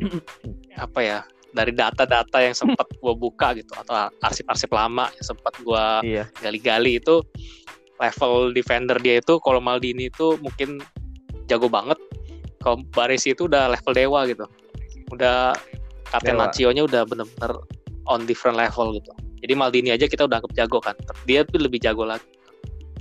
[0.75, 1.19] apa ya?
[1.51, 6.27] Dari data-data yang sempat gua buka gitu atau arsip-arsip lama yang sempat gua Iya.
[6.43, 7.23] gali-gali itu
[7.97, 10.79] level defender dia itu kalau Maldini itu mungkin
[11.49, 11.97] jago banget.
[12.61, 14.45] Kalau Baresi itu udah level dewa gitu.
[15.13, 15.55] Udah.
[16.07, 17.51] Catenaccio-nya udah bener-bener
[18.07, 19.11] on different level gitu.
[19.43, 20.95] Jadi Maldini aja kita udah anggap jago kan.
[21.27, 22.23] Dia tuh lebih jago lagi.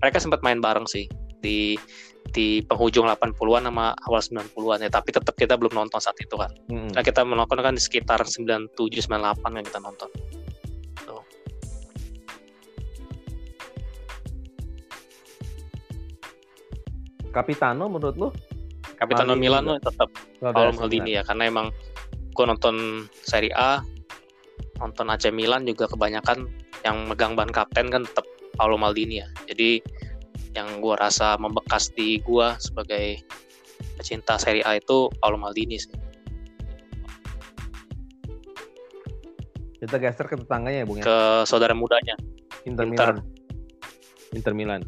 [0.02, 1.06] Mereka sempat main bareng sih
[1.40, 1.78] di
[2.36, 6.52] di penghujung 80-an sama awal 90-an ya, tapi tetap kita belum nonton saat itu kan.
[6.68, 6.92] Mm-mm.
[6.92, 8.76] Nah, kita menonton kan di sekitar 97
[9.08, 10.12] 98 kan kita nonton.
[17.36, 18.28] Capitano menurut lu?
[18.96, 19.76] Capitano Milan juga.
[19.76, 21.68] tuh tetap Paolo Maldini ya karena emang
[22.32, 23.84] gue nonton Serie A
[24.80, 26.48] nonton AC Milan juga kebanyakan
[26.80, 28.24] yang megang ban kapten kan tetap
[28.56, 29.84] Paolo Maldini ya jadi
[30.56, 33.20] yang gue rasa membekas di gue sebagai
[34.00, 35.92] pecinta Serie A itu Paolo Maldini sih
[39.76, 41.04] Kita geser ke tetangganya ya, Bung ya.
[41.04, 42.16] ke saudara mudanya
[42.64, 43.12] Inter Inter.
[43.12, 43.16] Milan.
[44.34, 44.82] Inter Milan.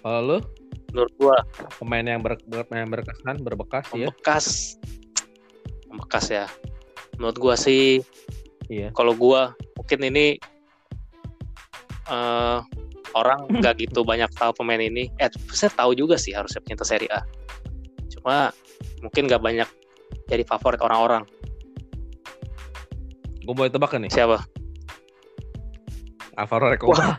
[0.00, 0.36] Kalau lu
[0.90, 1.36] menurut gue
[1.78, 4.08] pemain yang ber, pemain yang berkesan, berbekas ya?
[4.10, 4.46] membekas
[5.86, 6.46] membekas ya
[7.14, 7.86] menurut gue sih
[8.70, 8.90] Iya.
[8.94, 9.42] kalau gue
[9.78, 10.38] mungkin ini
[12.10, 12.58] eh,
[13.14, 17.10] orang nggak gitu banyak tahu pemain ini eh saya tahu juga sih harusnya penyintas Serie
[17.10, 17.22] A
[18.10, 18.50] cuma
[19.00, 19.68] mungkin nggak banyak
[20.26, 21.26] jadi favorit orang-orang
[23.40, 24.12] Gue boleh tebak nih.
[24.12, 24.46] siapa
[26.38, 26.94] Alvaro Recoba.
[26.94, 27.16] Wah.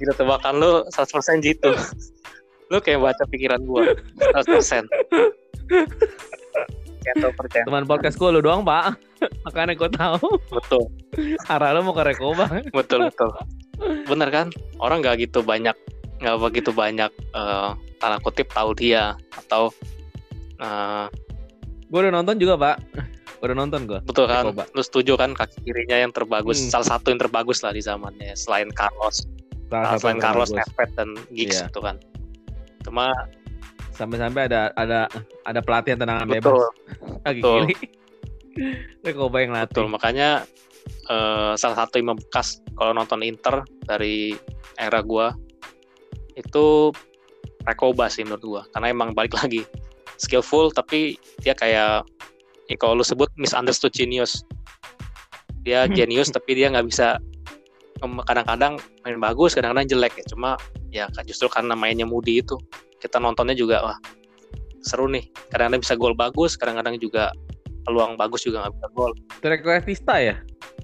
[0.00, 1.70] Gila tebakan lu 100% gitu
[2.70, 3.84] lu kayak baca pikiran gue
[4.30, 4.86] 100%
[7.00, 8.96] Kayak percaya Teman podcast gue lu doang, Pak.
[9.44, 10.84] Makanya gue tahu betul
[11.46, 12.44] arah lu mau ke Recoba.
[12.76, 13.30] betul betul
[14.04, 15.72] bener kan orang nggak gitu banyak
[16.20, 19.72] nggak begitu banyak eh, tanda kutip tahu dia atau
[20.58, 21.06] eh,
[21.86, 22.76] gue udah nonton juga, Pak.
[23.40, 23.96] Udah nonton gue.
[24.04, 24.68] betul kan Recoba.
[24.70, 26.70] lu setuju kan kaki kirinya yang terbagus Hmm.
[26.70, 29.24] salah satu yang terbagus lah di zamannya selain Carlos
[29.66, 30.50] Salah satu selain Carlos.
[30.50, 31.66] Nedved dan Giggs Iya.
[31.66, 31.96] itu kan
[32.80, 33.08] cuma
[34.00, 35.04] Sampai-sampai ada ada
[35.44, 36.60] ada pelatihan tendangan betul bebas.
[37.28, 37.60] Lagi betul.
[37.68, 37.74] gini.
[39.04, 39.68] Recoba yang latih.
[39.68, 40.28] betul makanya
[41.12, 44.32] eh, salah satu yang membekas kalau nonton Inter dari
[44.80, 45.36] era gua
[46.34, 46.96] itu
[47.68, 49.68] Recoba sih menurut gua karena emang balik lagi
[50.16, 52.08] skillful tapi dia kayak
[52.72, 54.44] ya kalau lu sebut misunderstood genius
[55.60, 57.20] dia genius tapi dia nggak bisa
[58.00, 60.50] kadang-kadang main bagus kadang-kadang jelek ya cuma
[60.88, 62.56] ya kan justru karena mainnya Moody itu
[63.00, 63.98] kita nontonnya juga wah
[64.84, 67.32] seru nih kadang-kadang bisa gol bagus kadang-kadang juga
[67.84, 70.36] peluang bagus juga nggak bisa gol Trequartista ya?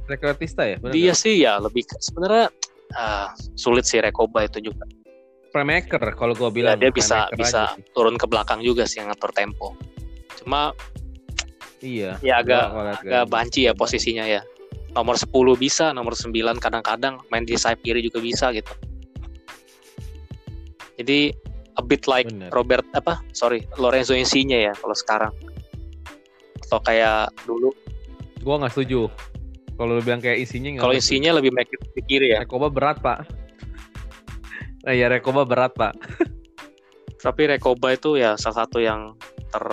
[0.08, 0.76] Trequartista ya?
[0.80, 1.20] Bener dia nggak?
[1.20, 2.48] sih ya lebih sebenarnya
[2.96, 4.84] ah, sulit sih Rekoba itu juga
[5.56, 6.76] playmaker kalau gue ya, bilang.
[6.76, 9.72] dia bisa bisa turun ke belakang juga sih ngatur tempo
[10.40, 10.76] cuma
[11.84, 12.16] Iya.
[12.24, 12.72] ya agak
[13.04, 14.40] agak banci ya posisinya ya
[14.96, 15.28] nomor 10
[15.60, 18.72] bisa nomor 9 kadang-kadang main di sayap kiri juga bisa gitu
[20.96, 21.36] jadi
[21.76, 22.50] a bit like Bener.
[22.52, 25.32] Robert apa sorry Lorenzo Insigne ya kalau sekarang
[26.66, 27.70] atau kayak dulu
[28.46, 29.10] Gue nggak setuju.
[29.74, 30.94] Kalau lu bilang kayak isinya kalau.
[30.94, 33.26] Insigne lebih make it di kiri ya Rekoba berat pak.
[34.86, 35.98] Nah ya Rekoba berat pak.
[37.26, 39.18] tapi Rekoba itu ya salah satu yang
[39.50, 39.66] ter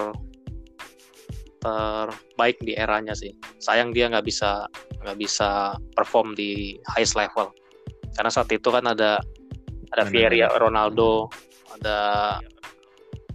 [1.63, 4.67] terbaik di eranya sih sayang dia nggak bisa
[4.99, 7.55] nggak bisa perform di highest level
[8.19, 9.23] karena saat itu kan ada
[9.95, 10.59] ada benar.
[10.59, 11.31] Ronaldo
[11.83, 12.39] ada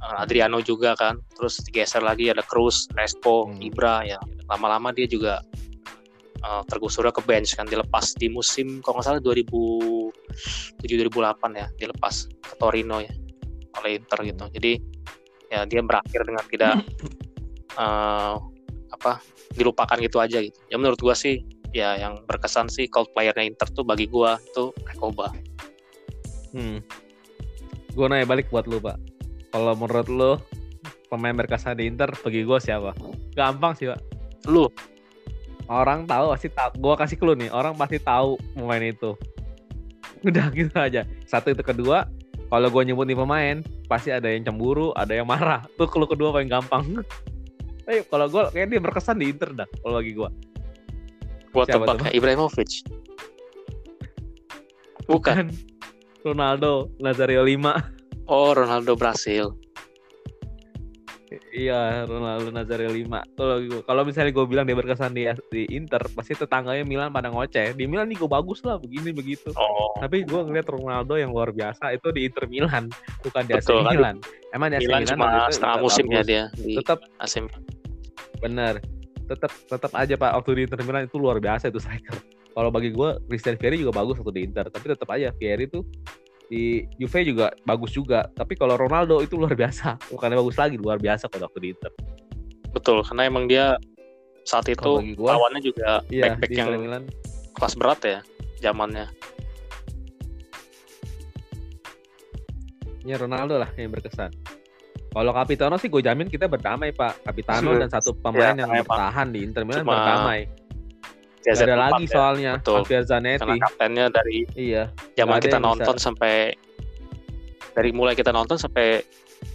[0.00, 1.20] uh, Adriano juga kan.
[1.37, 3.61] Terus digeser lagi ada Cruz, Respo, Hmm.
[3.61, 4.18] Ibra ya.
[4.48, 5.44] Lama-lama dia juga
[6.42, 7.68] uh, tergusur ke bench kan.
[7.68, 13.12] Dilepas di musim kalau nggak salah 2007 2008 ya dilepas ke Torino ya
[13.84, 14.44] oleh Inter gitu.
[14.56, 14.72] Jadi
[15.48, 16.74] ya dia berakhir dengan tidak
[17.82, 18.34] eh,
[18.88, 19.12] apa
[19.54, 20.58] dilupakan gitu aja gitu.
[20.72, 21.44] Ya menurut gua sih
[21.76, 25.30] ya yang berkesan sih cult playernya Inter tuh bagi gua itu Rekoba
[26.48, 26.80] Hmm.
[27.98, 28.94] Gue nanya balik buat lu pak.
[29.50, 30.32] Kalau menurut lu
[31.11, 32.94] pemain berkesan di Inter bagi gue siapa?
[33.34, 33.98] Gampang sih pak.
[34.46, 34.70] lu
[35.66, 36.70] Orang tahu pasti tahu.
[36.78, 37.50] Gue kasih clue nih.
[37.50, 39.18] Orang pasti tahu pemain itu.
[40.22, 41.02] Udah gitu aja.
[41.26, 42.06] Satu itu kedua.
[42.48, 45.66] Kalau gue nyebut nih pemain, pasti ada yang cemburu, ada yang marah.
[45.76, 47.02] Tuh clue kedua paling gampang.
[47.90, 49.68] Ayo, kalau gue kayak dia berkesan di Inter dah.
[49.68, 50.30] Kalau bagi gue.
[51.52, 52.87] Siapa tebak Ibrahimovic
[55.08, 55.50] bukan
[56.32, 58.28] Ronaldo, Nazario 5.
[58.28, 59.56] oh Ronaldo Brasil
[61.52, 63.36] Iya, Ronaldo Nazario 5.
[63.84, 67.76] Kalau misalnya gue bilang dia berkesan di, di Inter, pasti tetangganya Milan pada ngoceh.
[67.76, 69.52] Di Milan nih gue bagus lah, begini begitu.
[69.52, 72.88] oh Tapi gue ngeliat Ronaldo yang luar biasa itu di Inter Milan,
[73.20, 73.92] bukan di AC Betul, kan?
[73.92, 74.16] Milan.
[74.56, 76.28] Emang di AC Milan Milan, cuma itu setengah udah musim ya bagus.
[76.28, 77.62] dia di Tetap AC Milan.
[78.38, 78.74] bener,
[79.28, 82.16] tetap tetap aja pak waktu di Inter Milan itu luar biasa itu striker.
[82.58, 85.86] Kalau bagi gue Christian Vieri juga bagus waktu di Inter, tapi tetap aja Vieri tuh
[86.50, 88.26] di Juve juga bagus juga.
[88.34, 91.92] Tapi kalau Ronaldo itu luar biasa, bukannya bagus lagi, luar biasa kalau waktu di Inter.
[92.68, 93.78] betul karena emang dia
[94.44, 97.02] saat itu bagi gua, lawannya juga Iya, back-back yang Milan
[97.56, 98.20] kelas berat ya
[98.60, 99.08] zamannya
[103.08, 104.28] Ya Ronaldo lah yang berkesan.
[105.08, 107.24] Kalau Capitano sih gue jamin kita berdamai pak.
[107.24, 110.67] Capitano dan satu pemain Ya, yang bertahan di Inter Milan Cuma berdamai.
[111.54, 112.12] Gak ada lagi ya.
[112.12, 112.50] soalnya.
[112.58, 112.76] Betul.
[112.82, 113.61] Javier karena Zanetti.
[113.61, 114.84] kaptennya dari Iya.
[115.14, 116.52] zaman kita nonton sampai
[117.72, 119.00] dari mulai kita nonton sampai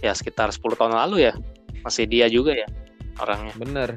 [0.00, 1.34] ya sekitar 10 tahun lalu ya
[1.82, 2.64] masih dia juga ya
[3.18, 3.88] orangnya Bener.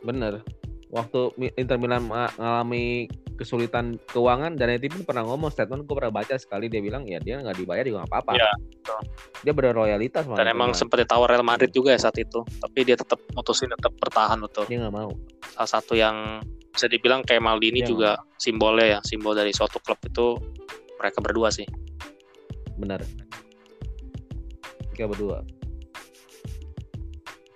[0.00, 0.44] Bener.
[0.88, 6.70] Waktu Inter Milan mengalami kesulitan keuangan Zanetti pun pernah ngomong statement gue pernah baca sekali
[6.70, 8.30] dia bilang ya dia nggak dibayar juga nggak apa-apa.
[8.38, 8.98] Iya, betul.
[9.42, 10.78] Dia berloyalitas dan emang Milan.
[10.78, 14.70] sempat ditawar Real Madrid juga ya saat itu tapi dia tetap mutusin tetap bertahan betul
[14.70, 15.10] dia nggak mau.
[15.50, 16.38] salah satu yang
[16.74, 20.34] bisa dibilang kayak Maldini Iya, juga simbolnya ya simbol dari suatu klub itu
[20.98, 21.64] mereka berdua sih
[22.74, 22.98] Bener.
[24.94, 25.46] Kita berdua.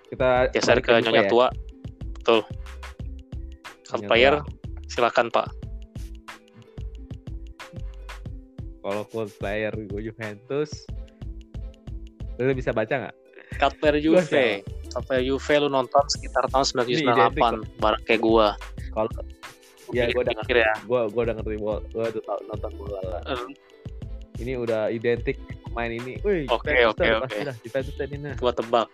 [0.08, 1.30] Kita geser ke nyonya ya.
[1.30, 1.46] tua
[2.18, 2.40] betul
[3.88, 4.42] tua.
[4.88, 5.48] silakan pak
[8.88, 10.88] Kalau quote player gue Juventus,
[12.40, 13.16] lu bisa baca nggak?
[13.76, 14.64] Player Gua Juve
[15.04, 18.56] player Juve lu nonton sekitar tahun Ini identik 1998 bareng kayak gua
[18.92, 19.10] Kalau
[19.92, 23.00] ya gue udah Pikir ya gue gue udah ngerti bola, gue udah tau nonton bola
[23.04, 23.22] lah.
[23.32, 23.48] Eh,
[24.38, 25.34] Ini udah identik
[25.66, 26.14] pemain ini.
[26.22, 27.38] Wih, Oke, oke, oke.
[27.66, 28.34] Juventus nah.
[28.38, 28.86] gua tebak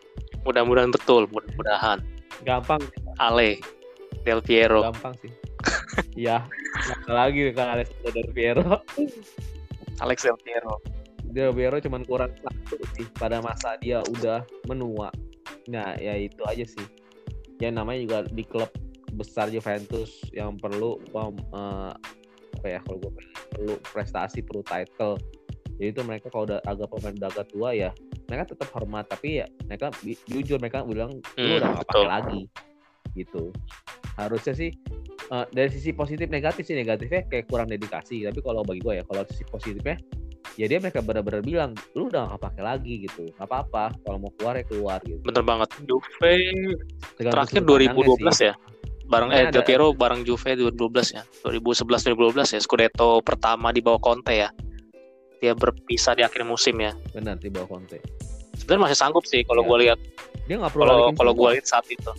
[0.44, 2.00] mudah-mudahan betul mudah-mudahan
[2.44, 2.80] Gampang,
[3.16, 3.60] Ale
[4.24, 5.32] Del Piero gampang sih.
[6.26, 6.42] Iya,
[7.06, 8.82] nggak lagi kan Alessandro Del Piero.
[10.02, 10.82] Alex Del Piero
[11.22, 15.10] Del Piero cuman kurang satu sih pada masa dia udah menua.
[15.70, 16.86] Nah, ya itu aja sih.
[17.62, 18.70] Ya namanya juga di klub
[19.14, 21.92] besar Juventus yang perlu pem- eh,
[22.54, 23.12] apa ya kalau gue
[23.54, 25.18] perlu prestasi perlu title.
[25.74, 27.90] Jadi itu mereka kalau udah agak pemain udah agak tua ya
[28.30, 29.04] mereka tetap hormat.
[29.10, 29.90] Tapi ya mereka
[30.26, 32.42] jujur mereka bilang lu Hmm, udah gak pakai lagi
[33.14, 33.50] gitu.
[34.14, 34.70] Harusnya sih
[35.30, 36.78] eh, dari sisi positif negatif sih.
[36.78, 38.22] Negatifnya kayak kurang dedikasi.
[38.22, 39.98] Tapi kalau bagi gue ya kalau sisi positifnya
[40.54, 43.26] ya dia mereka benar-benar bilang lu udah gak pakai lagi gitu.
[43.34, 45.18] Nggak apa-apa kalau mau keluar ya keluar gitu.
[45.26, 45.68] Bener banget.
[45.82, 46.06] Juve
[47.18, 48.54] terakhir sudut pandangnya 2012 ya
[49.04, 51.22] bareng eh Del Piero bareng Juve 2012 ya.
[51.44, 52.60] 2011 2012 ya.
[52.60, 54.48] Scudetto pertama di bawah Conte ya.
[55.40, 56.92] Dia berpisah di akhir musim ya.
[57.12, 58.00] Benar di bawah Conte.
[58.56, 59.68] Sebenarnya masih sanggup sih kalau Iya.
[59.68, 59.98] gue lihat.
[60.44, 62.12] Dia nggak perlu kalau kalau gue lihat saat itu.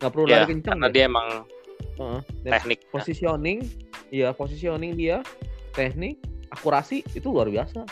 [0.00, 0.96] Nggak perlu ya lari kencang karena dia.
[1.04, 1.28] dia emang.
[2.42, 3.58] Dan teknik positioning
[4.10, 5.22] iya positioning dia
[5.76, 6.18] teknik
[6.50, 7.86] akurasi itu luar biasa.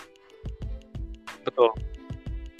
[1.47, 1.71] Betul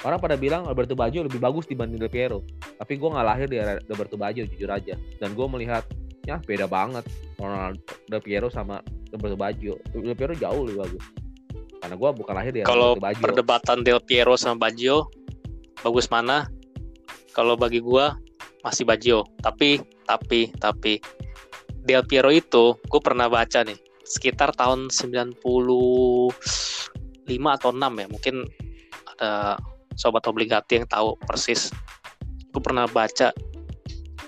[0.03, 2.43] orang pada bilang Alberto Baggio lebih bagus dibanding Del Piero
[2.79, 7.05] tapi gue nggak lahir di era Alberto Baggio jujur aja dan gue melihatnya beda banget
[7.39, 8.83] Ronaldo Del Piero sama
[9.15, 11.05] Alberto Baggio Del Piero jauh lebih bagus
[11.83, 13.23] karena gue bukan lahir di era Kalau Roberto Baggio.
[13.27, 15.11] perdebatan Del Piero sama Baggio
[15.83, 16.47] bagus mana?
[17.35, 18.15] Kalau bagi gua
[18.63, 19.27] masih Baggio.
[19.43, 21.03] Tapi tapi tapi
[21.83, 25.43] Del Piero itu gue pernah baca nih sekitar tahun 95
[27.27, 28.07] atau 6 ya.
[28.07, 28.37] Mungkin
[29.19, 29.59] ada
[29.97, 31.73] sobat obligati yang tahu persis.
[32.53, 33.33] Gue pernah baca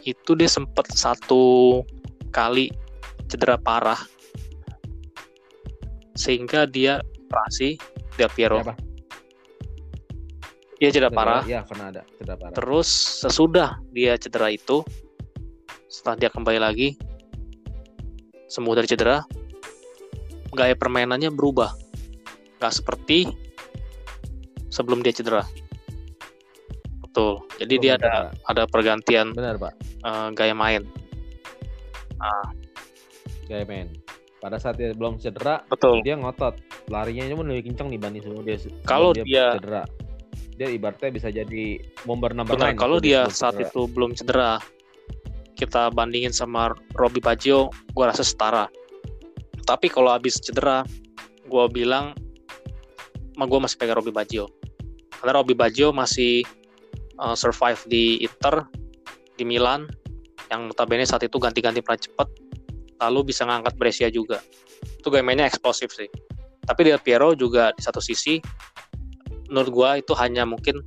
[0.04, 1.80] itu dia sempet satu
[2.28, 2.68] kali
[3.28, 3.98] cedera parah
[6.14, 7.80] sehingga dia operasi
[8.14, 8.62] Del Piero.
[10.78, 11.42] Dia cedera Cedera, parah.
[11.46, 12.54] Iya pernah ada cedera parah.
[12.54, 12.88] Terus
[13.24, 14.84] sesudah dia cedera itu,
[15.88, 16.94] setelah dia kembali lagi,
[18.50, 19.18] sembuh dari cedera,
[20.54, 21.74] gaya permainannya berubah.
[22.62, 23.26] Gak seperti
[24.74, 25.46] sebelum dia cedera.
[26.98, 27.46] Betul.
[27.62, 29.72] Jadi dia ada ada pergantian Benar pak.
[30.02, 30.82] eh, gaya main.
[33.46, 33.86] Gaya main.
[34.42, 36.02] Pada saat dia belum cedera, Betul.
[36.02, 36.58] dia ngotot.
[36.90, 39.84] Larinya cuma lebih kencang dibanding sebelum dia Kalau dia- cedera.
[40.54, 41.64] Dia ibaratnya bisa jadi
[42.04, 42.76] bomber number Benar.
[42.76, 43.70] Kalau dia saat cedera.
[43.70, 44.52] itu belum cedera,
[45.54, 48.66] kita bandingin sama Robbie Baggio, gua rasa setara.
[49.64, 50.84] Tapi kalau habis cedera,
[51.46, 52.12] gua bilang,
[53.34, 54.46] mah gua masih pegang Robbie Baggio.
[55.24, 56.44] Karena Robbie Baggio masih
[57.16, 58.68] uh, survive di Inter,
[59.40, 59.88] di Milan,
[60.52, 62.28] yang notabene saat itu ganti-ganti pernah cepet,
[63.00, 64.44] lalu bisa ngangkat Brescia juga.
[64.84, 66.12] Itu gaya mainnya eksplosif sih.
[66.68, 68.36] Tapi Del Piero juga di satu sisi,
[69.48, 70.84] menurut gua itu hanya mungkin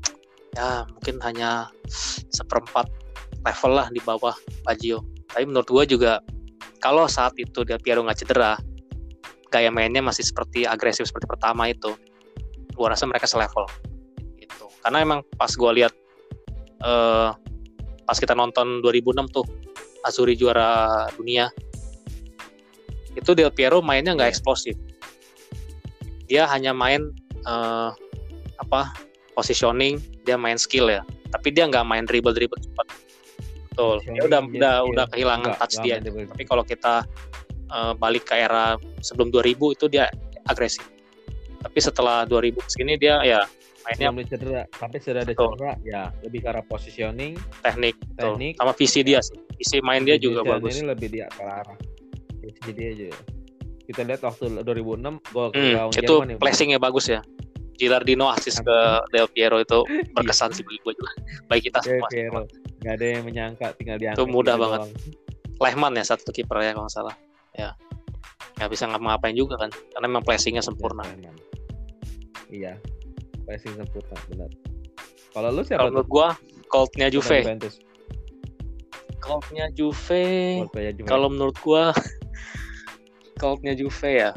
[0.54, 1.74] ya mungkin hanya
[2.30, 2.86] seperempat
[3.42, 5.02] level lah di bawah Baggio.
[5.34, 6.22] Tapi menurut gue juga
[6.78, 8.54] kalau saat itu Del Piero nggak cedera,
[9.50, 11.98] gaya mainnya masih seperti agresif seperti pertama itu.
[12.78, 13.66] Gue rasa mereka selevel.
[14.88, 15.92] Karena emang pas gue lihat
[16.80, 17.30] eh,
[18.08, 19.44] pas kita nonton 2006 tuh
[20.08, 21.52] Azuri juara dunia,
[23.20, 24.36] itu Del Piero mainnya nggak Iya.
[24.40, 24.76] eksplosif.
[26.32, 27.12] Dia hanya main
[27.44, 27.92] eh,
[28.64, 28.96] apa
[29.36, 31.04] positioning, dia main skill ya.
[31.36, 32.88] Tapi dia nggak main dribble dribble cepat.
[33.76, 34.00] Betul.
[34.08, 36.26] Dia udah Positioning, udah dia udah kehilangan Enggak, touch enggak dia.
[36.32, 36.94] Tapi kalau kita
[37.76, 40.08] eh, balik ke era sebelum 2000 itu dia
[40.48, 40.88] agresif.
[41.60, 43.44] Tapi setelah 2000 sini dia ya
[43.88, 48.36] mainnya Sebelum dia cedera, tapi sudah ada cedera, ya lebih ke arah positioning, teknik, betul.
[48.36, 48.54] teknik.
[48.60, 49.40] sama visi dia sih.
[49.56, 50.76] Visi main dia juga bagus.
[50.76, 51.78] Ini lebih dia ke arah.
[52.68, 53.08] Jadi aja.
[53.88, 57.24] Kita lihat waktu 2006 gol ke Hmm, gawang itu Jerman yang placingnya bagus ya.
[57.78, 58.78] Gilardino asis ke
[59.16, 59.80] Del Piero itu
[60.18, 61.12] berkesan sih bagi gue juga.
[61.48, 62.10] Bagi kita Del semua.
[62.12, 62.42] Piero.
[62.84, 64.20] Gak ada yang menyangka tinggal diangkat.
[64.20, 64.80] Itu mudah gitu banget.
[64.84, 64.92] doang.
[65.58, 67.16] Lehman ya satu kiper ya kalau nggak salah.
[67.56, 67.72] Ya.
[68.60, 69.72] Nggak bisa ngapa-ngapain juga kan.
[69.72, 71.08] Karena memang placingnya sempurna.
[71.08, 71.40] Jerman.
[72.52, 72.76] Iya.
[73.48, 74.52] Passing sempurna benar.
[75.32, 76.28] Kalau lu siapa Kalau menurut gua
[76.68, 77.40] Coltnya Juve.
[79.24, 80.26] Coltnya Juve.
[80.68, 81.08] Juve.
[81.08, 81.96] Kalau menurut gua
[83.42, 84.32] Coltnya Juve ya.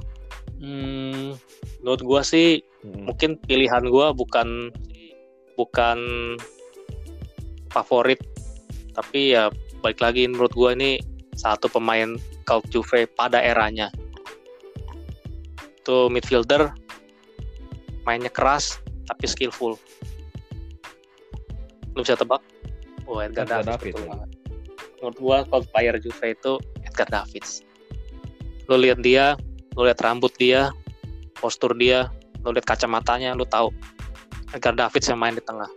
[0.61, 1.35] Hmm,
[1.81, 3.09] menurut gua sih Mm-mm.
[3.09, 4.73] mungkin pilihan gua bukan
[5.57, 5.99] bukan
[7.73, 8.21] favorit
[8.93, 9.49] tapi ya
[9.81, 11.01] balik lagi menurut gua ini
[11.37, 13.89] satu pemain cult Juve pada eranya
[15.81, 16.77] itu midfielder
[18.05, 18.77] mainnya keras
[19.11, 19.75] tapi skillful.
[21.99, 22.39] Lu bisa tebak?
[23.11, 24.11] Oh Edgar, Edgar Davids Davids, betul ya.
[24.15, 24.31] banget.
[25.01, 26.53] menurut gua cult player Juve itu
[26.87, 27.67] Edgar Davids.
[28.71, 29.35] Lu lihat dia
[29.75, 30.71] lu lihat rambut dia
[31.43, 32.07] postur dia
[32.47, 33.75] lu lihat kacamatanya lu tahu
[34.55, 35.69] Edgar Davids yang main di tengah.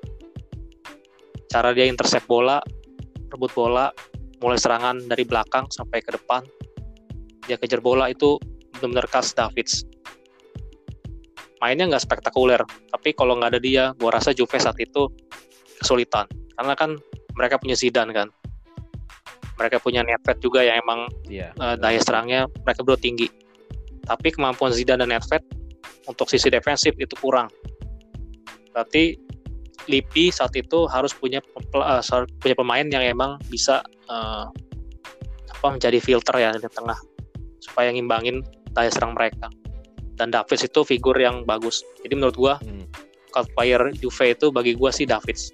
[1.50, 2.62] Cara dia intercept bola
[3.34, 3.90] rebut bola
[4.46, 6.46] mulai serangan dari belakang sampai ke depan
[7.50, 8.38] dia kejar bola itu
[8.78, 9.88] benar-benar khas Davids
[11.64, 12.60] mainnya nggak spektakuler
[12.92, 15.08] tapi kalau nggak ada dia gua rasa Juve saat itu
[15.80, 16.28] kesulitan
[16.60, 17.00] karena kan
[17.40, 18.28] mereka punya Zidane kan
[19.58, 21.54] mereka punya Nedved juga yang emang Iya.
[21.54, 23.30] eh, daya serangnya mereka berdua tinggi.
[24.04, 25.44] Tapi kemampuan Zidane dan Nedved
[26.10, 27.48] untuk sisi defensif itu kurang.
[28.74, 29.16] Berarti
[29.88, 31.44] Lippi saat itu harus punya
[32.02, 34.46] sorry, punya pemain yang emang bisa eh,
[35.54, 36.98] apa menjadi filter ya di tengah
[37.64, 38.44] supaya ngimbangin
[38.76, 39.48] daya serang mereka.
[40.14, 41.82] Dan Davids itu figur yang bagus.
[42.06, 42.86] Jadi menurut gua Hmm.
[43.34, 45.50] cult player Juve itu bagi gua sih Davids.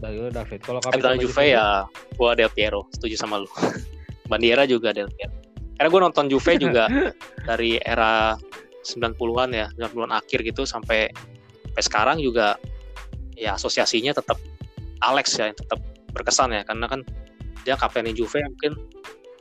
[0.00, 0.60] Bagi lu David.
[0.64, 1.88] Kalau Kapten Juve ya
[2.20, 3.48] gua Del Piero, setuju sama lu.
[4.30, 5.32] Bandiera juga Del Piero.
[5.74, 6.86] Karena gue nonton Juve juga
[7.44, 8.36] dari era
[8.84, 11.08] 90-an ya, 90-an akhir gitu sampai
[11.74, 12.54] sampai sekarang juga
[13.34, 14.38] ya asosiasinya tetap
[15.02, 15.82] Alex ya yang tetap
[16.14, 17.02] berkesan ya karena kan
[17.64, 18.72] dia kapten Juve mungkin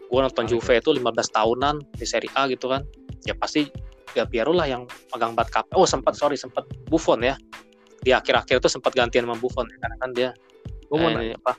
[0.09, 0.51] gue nonton Alex.
[0.55, 2.81] Juve itu 15 tahunan di Serie A gitu kan
[3.27, 3.67] ya pasti
[4.13, 7.35] Del Piero lah yang pegang bat kapten oh sempat sorry sempat Buffon ya
[8.03, 10.29] di akhir-akhir itu sempat gantian sama Buffon ya, karena kan dia
[10.91, 11.53] Gue mau eh, nanya, apa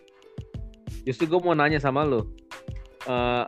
[1.04, 2.24] justru gue mau nanya sama lu.
[3.04, 3.44] Eh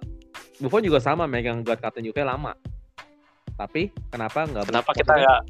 [0.56, 2.56] Buffon juga sama megang guard kapten Juve lama.
[3.56, 5.00] Tapi kenapa nggak Kenapa Buffon?
[5.00, 5.42] kita nggak?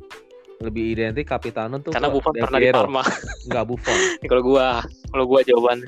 [0.57, 3.05] lebih identik Capitano tuh Karena Buffon pernah di Parma.
[3.45, 3.99] nggak Buffon.
[4.31, 4.81] kalau gua,
[5.13, 5.85] kalau gua jawaban.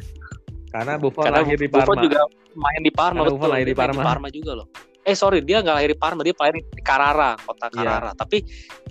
[0.68, 2.04] Karena Buffon Karena lahir di Buffon Parma.
[2.04, 2.20] juga
[2.54, 4.28] main di Parma Karena Buffon lahir di Dia main Parma.
[4.28, 4.66] juga loh.
[5.02, 7.74] Eh sorry, dia nggak lahir di Parma, dia lahir di Carrara, kota Iya.
[7.74, 8.10] Carrara.
[8.12, 8.38] Tapi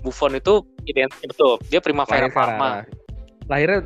[0.00, 0.54] Buffon itu
[0.84, 1.62] identik betul.
[1.66, 2.68] Dia Primavera lahir Parma.
[3.46, 3.80] Lahirnya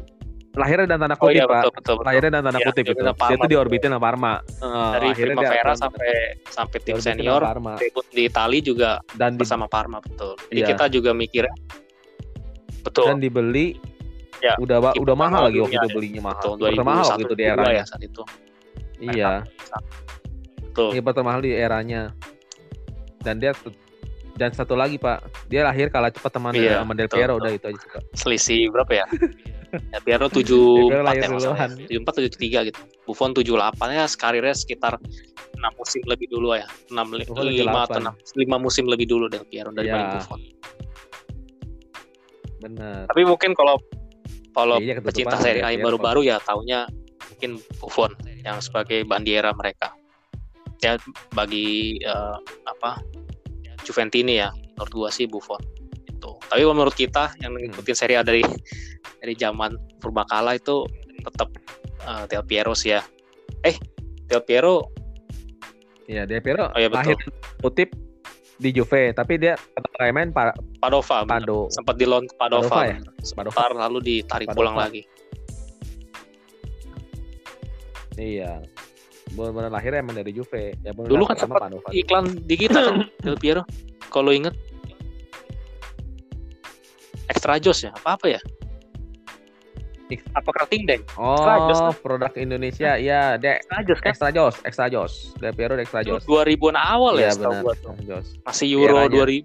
[0.52, 1.52] lahirnya dan tanda Oh kutip iya Pak.
[1.54, 1.94] betul betul.
[1.94, 2.04] betul.
[2.04, 4.32] Lahirnya dan tanda Iya, kutip udah Parma, Dia tuh diorbitin sama Parma.
[4.36, 6.12] Eh, Dari dia- Primavera sampai
[6.46, 7.72] sampai tim senior Parma.
[7.76, 10.32] debut di Itali juga dan di, bersama Parma betul.
[10.48, 10.68] Jadi Iya.
[10.72, 11.44] kita juga mikir
[12.82, 13.06] betul.
[13.06, 13.76] dan dibeli
[14.42, 15.94] Ya, udah udah mahal lagi waktu itu ya.
[15.94, 16.42] belinya mahal.
[16.42, 17.72] betul Kiper termahal 2001 waktu itu di 2002 eranya.
[17.72, 18.22] ya saat itu.
[18.98, 19.32] Iya,
[20.60, 20.88] Betul.
[20.92, 22.02] kiper termahal di eranya.
[23.18, 23.52] Dan dia
[24.32, 27.62] dan satu lagi Pak, dia lahir kalah cepat teman Iya, sama Del Piero udah itu
[27.64, 28.02] aja sih, Pak.
[28.12, 29.06] Selisih berapa ya?
[29.94, 31.66] ya Piero Del 74 Piero lahir ya masalahnya.
[31.70, 32.02] duluan.
[32.02, 32.80] 74 73 gitu.
[33.04, 33.52] Buffon 78
[33.92, 36.66] ya karirnya sekitar 6 musim lebih dulu ya.
[36.88, 38.10] 6 li- Buffon 5 atau 78.
[38.34, 40.12] 6, 5 musim lebih dulu Del Piero daripada Iya.
[40.18, 40.40] Buffon.
[42.60, 43.06] Benar.
[43.06, 43.76] Tapi mungkin kalau
[44.52, 45.88] kalau Iya, ketutupan pecinta Serie Del A yang Piero.
[45.90, 46.80] baru-baru ya taunya
[47.28, 49.92] mungkin Buffon yang sebagai bandiera mereka.
[50.80, 50.98] Ya
[51.30, 52.36] bagi eh,
[52.66, 52.98] apa
[53.82, 55.58] Juventini ya menurut gua sih Buffon
[56.04, 56.30] itu.
[56.42, 57.66] Tapi kalau menurut kita yang Hmm.
[57.66, 58.42] ngikutin Serie A dari
[59.18, 60.84] dari zaman purbakala itu
[61.22, 61.48] tetap
[62.02, 63.02] eh, Del Piero sih ya.
[63.62, 63.74] Eh
[64.26, 64.90] Del Piero
[66.04, 67.14] Iya, Del Piero Oh, iya, betul.
[67.14, 67.18] lahir
[67.62, 67.88] kutip
[68.62, 69.58] di Juve, tapi dia
[69.92, 71.26] kali main Pa- Padova.
[71.26, 71.66] Pado.
[71.68, 72.96] sempat di loan ke Padova, Padova ya?
[73.20, 74.56] sebentar lalu ditarik Padova.
[74.56, 75.02] pulang lagi.
[78.14, 78.62] Iya.
[79.32, 80.76] Benar-benar lahirnya emang dari Juve.
[80.78, 81.88] Ya, bener Dulu kan sempat Padova.
[81.90, 83.66] iklan di kita kan Del Piero
[84.06, 84.52] kalau inget
[87.26, 88.26] extra jos ya apa apa
[90.12, 92.90] ya apa kerating deh Extra Jos, Oh, produk Indonesia.
[92.94, 93.62] Iya, Dek.
[93.62, 95.12] extra jos kan Extra Jos, Extra Jos.
[95.36, 96.24] Del Piero Extra itu Jos.
[96.24, 97.72] 2000-an awal ya Iya, setahu benar.
[97.72, 99.16] Extra masih Euro Eranya.
[99.18, 99.44] 2000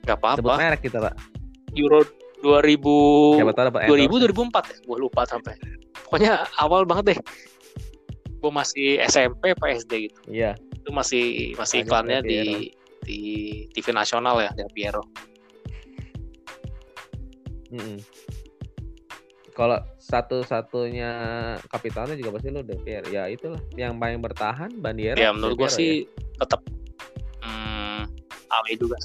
[0.00, 1.14] nggak Sebut apa-apa merek kita, Pak.
[1.72, 2.00] Euro
[2.40, 4.32] 2000 Siapa tahu dapat 2000 endorse.
[4.32, 5.52] 2004 ya gue lupa sampai
[6.02, 7.18] pokoknya awal banget deh
[8.40, 10.56] gue masih SMP apa SD gitu Iya.
[10.72, 13.18] itu masih masih iklannya di di
[13.70, 15.04] TV nasional ya Del Piero
[17.70, 18.00] Mm-mm.
[19.60, 21.12] Kalau satu-satunya
[21.68, 23.12] kapitalnya juga pasti lu Piero.
[23.12, 25.20] Ya itulah yang paling bertahan Bandiera.
[25.20, 25.92] ya menurut gue sih
[26.40, 26.64] tetap
[27.44, 28.08] hmm,
[28.48, 28.96] Ale juga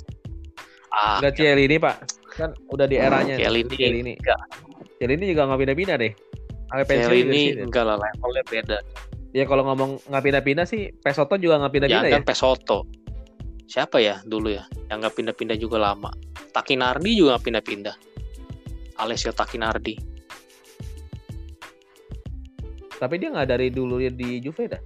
[0.95, 1.95] ah Enggak Cielini Pak.
[2.39, 3.35] Kan udah di eranya.
[3.35, 3.43] nih.
[3.43, 4.13] Chiellini Cielini.
[4.15, 4.39] enggak
[4.95, 6.13] Cielini juga nggak pindah-pindah deh.
[6.71, 7.43] Di sini.
[7.59, 8.77] enggak lah levelnya beda
[9.35, 12.27] Ya kalau ngomong nggak pindah-pindah sih Pesoto juga nggak pindah-pindah jangan ya.
[12.31, 12.79] Pesoto
[13.65, 16.13] siapa ya dulu ya yang nggak pindah-pindah juga lama
[16.53, 17.95] Takinardi juga nggak pindah-pindah
[19.03, 20.14] Alessio Takinardi
[22.95, 24.81] Tapi dia nggak dari dulu dia di Juve dah.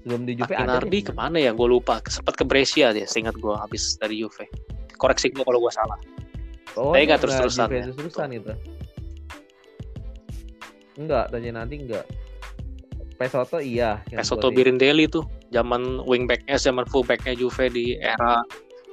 [0.00, 0.78] Sebelum di Juve ada.
[0.80, 1.08] Takinardi dia.
[1.08, 4.48] ke mana ya gue lupa sempat ke Brescia dia seingat gue habis dari Juve
[4.96, 6.00] koreksi gue kalau gue salah
[6.78, 7.82] Oh, Tapi nggak terus-terusan Juve ya.
[7.90, 8.52] terus-terusan gitu.
[11.00, 12.06] Enggak, tanya nanti enggak.
[13.18, 14.00] Pesoto iya.
[14.06, 18.40] Pesoto Birindelli tuh zaman wingbacknya zaman fullbacknya Juve di era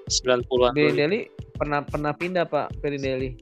[0.09, 3.37] 90-an Pirindelli pernah pernah pindah Pak Pirindelli.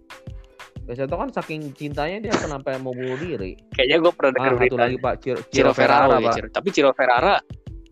[0.86, 3.58] Pesoto kan saking cintanya dia kenapa mau bunuh diri.
[3.72, 6.34] kayaknya gue pernah dengar Ah, satu lagi Pak Ciro, Ciro Ferrara, ya, Pak.
[6.36, 6.48] Ciro.
[6.52, 7.36] tapi Ciro Ferrara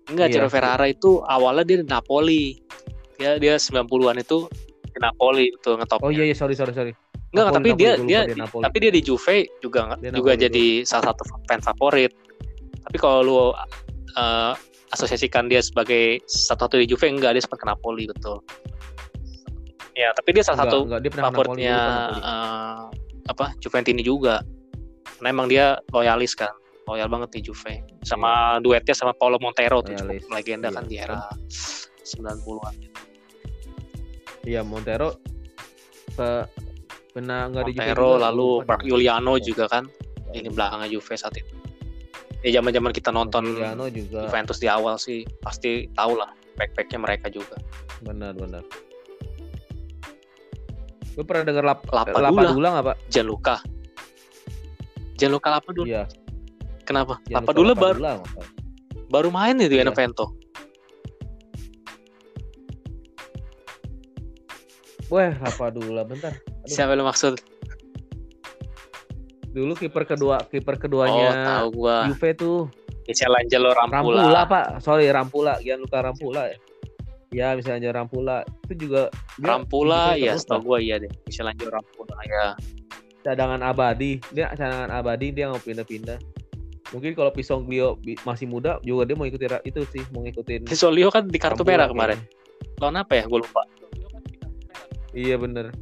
[0.05, 0.53] enggak Iya, Ciro Ciro.
[0.53, 2.43] Ferrara itu awalnya dia di Napoli
[3.15, 4.45] dia dia 90-an itu
[4.85, 6.93] di Napoli itu ngetop Oh iya iya sorry sorry sorry.
[7.29, 8.61] enggak Napoli, tapi Napoli, dia dia dia Napoli.
[8.61, 12.13] tapi dia di Juve juga Dia juga Napoli, jadi salah satu fan favorit
[12.83, 13.37] tapi kalau lu
[14.13, 14.53] eh,
[14.91, 18.37] asosiasikan dia sebagai satu-satu di Juve enggak dia sempat ke Napoli betul
[19.93, 21.77] ya tapi dia salah Enggak, satu enggak, dia favoritnya
[22.17, 22.81] eh,
[23.29, 24.41] apa Juventini juga
[25.19, 26.51] karena emang dia loyalis kan
[26.83, 30.75] loyal banget di Juve sama duetnya sama Paulo Montero tuh cukup legenda iya.
[30.75, 31.19] kan di era
[32.03, 32.75] 90-an
[34.43, 35.15] Iya Montero
[36.19, 36.29] ke
[37.15, 38.75] pernah enggak di Juve Montero lalu dia.
[38.83, 39.43] Juliano Iya.
[39.47, 39.83] juga kan
[40.35, 41.53] ini belakangnya Juve saat itu
[42.43, 47.31] ya zaman-zaman kita nonton Juliano juga Juventus di awal sih pasti tahu lah back-backnya mereka
[47.31, 47.55] juga
[48.03, 48.61] benar benar.
[51.13, 52.29] Lu pernah denger lap, Lapadula.
[52.33, 52.97] Lapadula nggak Pak?
[53.13, 53.55] Gianluca
[55.13, 56.03] Gianluca Lapadula Iya.
[56.83, 58.45] kenapa Gianluca Lapadula baru Lapadula, nggak Pak?
[59.13, 59.81] baru main itu Iya.
[59.85, 60.25] Benevento
[65.11, 66.33] Wah, Lapadula bentar.
[66.33, 67.37] Aduh, siapa lu maksud
[69.53, 72.57] dulu kiper kedua kiper oh keduanya tahu gua Juve tuh
[73.05, 74.23] Michelangelo Rampula.
[74.25, 74.65] Rampula Pak.
[74.79, 75.59] Sorry, Rampula.
[75.59, 76.57] Gianluca Rampula ya.
[77.33, 79.09] Ya, misalnya Rampula itu juga
[79.41, 82.45] Rampula ya setahu gua iya deh Michelangelo Rampula ya
[83.23, 84.19] cadangan abadi.
[84.35, 86.19] Dia cadangan abadi dia nggak pindah-pindah.
[86.93, 91.09] Mungkin kalau Pisoglio bi- masih muda juga dia mau ikutin itu sih, mau ngikutin Solio
[91.09, 92.21] kan di kartu merah kemarin.
[92.77, 93.23] Lawan apa ya?
[93.25, 93.65] Gue lupa.
[95.15, 95.73] Iya bener.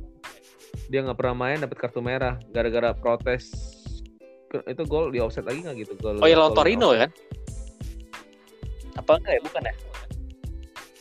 [0.87, 3.51] Dia nggak pernah main dapat kartu merah gara-gara protes
[4.51, 7.07] itu gol di offset lagi nggak gitu gol Oh ya lawan Torino offset.
[7.07, 7.09] kan?
[8.99, 9.41] Apa enggak ya?
[9.43, 9.73] Bukan ya?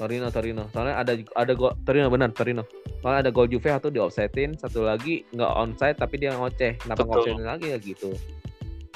[0.00, 0.64] Torino Torino.
[0.72, 2.64] Soalnya ada ada gol Torino benar Torino.
[3.04, 6.80] Soalnya ada gol Juve satu di offsetin satu lagi nggak onside tapi dia ngoceh.
[6.80, 8.16] Kenapa ngoceh lagi ya gitu?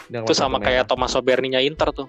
[0.08, 0.88] Dia Itu sama kayak merah.
[0.88, 2.08] Thomas Soberninya Inter tuh.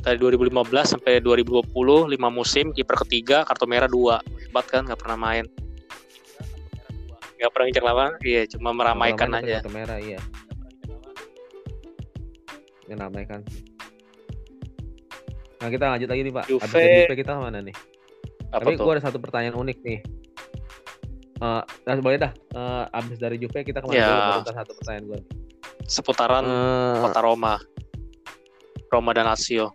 [0.00, 4.24] Dari 2015 sampai 2020 5 musim kiper ketiga kartu merah dua.
[4.40, 5.44] Hebat kan nggak pernah main.
[7.36, 9.60] Nggak pernah ngincer lawan iya cuma meramaikan aja.
[9.60, 10.20] kartu merah iya.
[12.88, 13.44] Meramaikan
[15.56, 16.62] nah kita lanjut lagi nih pak Juve.
[16.62, 17.76] Abis Juve kita mana nih
[18.46, 20.00] apa tapi gue ada satu pertanyaan unik nih
[21.36, 24.40] Eh, nah, boleh dah Eh, abis dari Juve kita ke mana Ya.
[24.40, 25.20] dulu satu pertanyaan gue
[25.84, 26.44] seputaran
[26.98, 27.54] kota Roma
[28.88, 29.68] Roma dan Lazio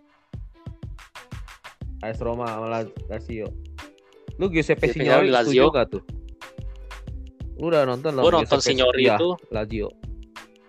[2.00, 3.46] AS Roma sama La- Lazio.
[4.34, 5.70] Lu Giuseppe Signori Lazio.
[5.70, 6.02] gak tuh?
[7.54, 9.86] Lu udah nonton gue nonton Signori itu Lazio.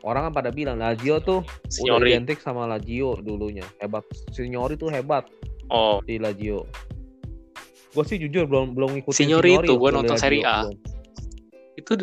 [0.03, 3.63] Orang kan pada bilang Lazio tuh udah Signori identik sama Lazio dulunya.
[3.79, 4.03] Hebat.
[4.35, 5.23] Signori tuh hebat
[5.71, 6.67] oh di Lazio.
[7.95, 10.57] Gue sih jujur belum belum ngikutin Signori itu, waktu nonton Lazio, Serie A.
[10.67, 10.77] belum.
[11.79, 11.93] itu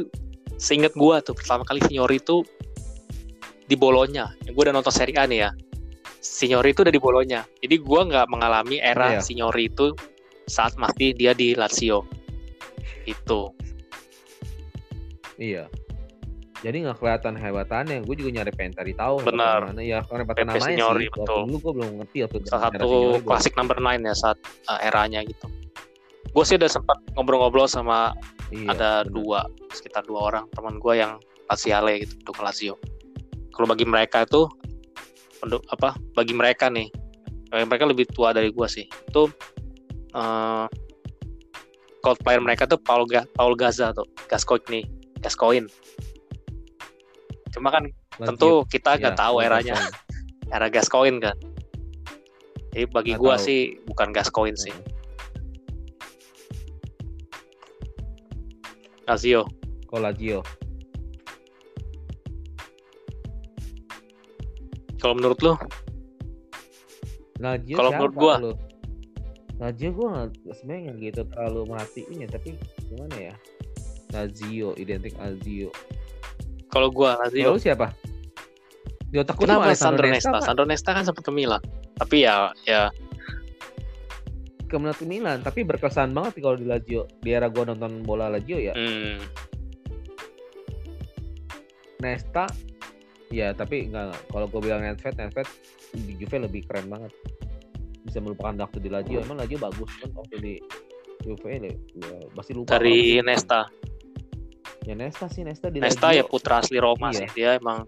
[0.60, 2.44] seinget gua tuh pertama kali Signori itu
[3.64, 5.50] di Bolonya gue udah nonton Serie A nih ya
[6.20, 9.20] Signori itu udah di Bolonya jadi gua nggak mengalami era Iya.
[9.24, 9.96] Signori itu
[10.50, 12.04] saat masih dia di Lazio
[13.08, 13.48] itu
[15.40, 15.72] Iya.
[16.60, 18.04] Jadi nggak kelihatan hebatannya.
[18.04, 19.24] Gue juga nyari pengen cari tahu.
[19.24, 19.72] Benar.
[19.72, 21.16] Mana ya karena Pepe namanya Signori, sih.
[21.16, 22.90] Waktu dulu gue belum ngerti waktu salah satu
[23.24, 24.38] klasik number 9 ya saat
[24.68, 25.48] uh, eranya gitu
[26.30, 28.14] gue sih udah sempat ngobrol-ngobrol sama
[28.50, 29.14] Iya, ada bener.
[29.14, 29.40] dua
[29.70, 32.74] sekitar dua orang teman gue yang Laziale gitu untuk Lazio
[33.54, 34.46] kalau bagi mereka itu
[35.42, 36.90] untuk apa bagi mereka nih
[37.50, 39.22] mereka lebih tua dari gue sih itu
[40.14, 40.66] eh
[42.02, 44.86] cult player mereka tuh Paul Ga Paul Gaza tuh Gascoigne
[45.22, 45.70] Gascoigne
[47.50, 47.84] cuma kan
[48.16, 48.26] Lazio.
[48.26, 49.74] tentu kita nggak Iya, tahu eranya.
[50.54, 51.36] era Gascoigne kan.
[52.70, 54.74] Jadi bagi gue sih bukan Gascoigne sih.
[59.04, 59.42] Lazio.
[59.84, 60.40] Kalau Lazio.
[65.00, 65.54] kalau menurut lu?
[67.40, 68.52] Lazio Kalau menurut gua- lu?
[69.56, 72.48] Lazio gua nggak sebenarnya nggak gitu terlalu merhatiin ya tapi
[72.84, 73.34] gimana ya?
[74.10, 75.72] Lazio identik Lazio
[76.70, 77.50] kalau gue Lazio.
[77.50, 77.86] Kalau lu siapa?
[79.10, 80.30] Di otak gua Kenapa Sandro Nesta?
[80.30, 80.42] Pak.
[80.46, 81.62] Sandro Nesta kan sempat ke Milan.
[81.98, 82.88] Tapi ya ya.
[84.70, 87.10] Ke Milan- tapi berkesan banget kalau di Lazio.
[87.18, 88.70] Di era gua nonton bola Lazio ya.
[88.78, 89.18] Hmm,
[92.00, 92.46] Nesta
[93.30, 95.48] ya tapi enggak, kalau gue bilang Nedved Nedved
[95.94, 97.12] di Juve lebih keren banget.
[98.02, 99.22] Bisa melupakan waktu di Lazio.
[99.22, 100.54] Emang Lazio bagus kan waktu di
[101.20, 103.68] Juve ya, ya pasti lupa dari Nesta.
[104.82, 106.28] Ya Nesta sih Nesta di Nesta ya Lazio.
[106.28, 107.18] putra asli Roma Iya.
[107.18, 107.28] sih.
[107.34, 107.84] Dia emang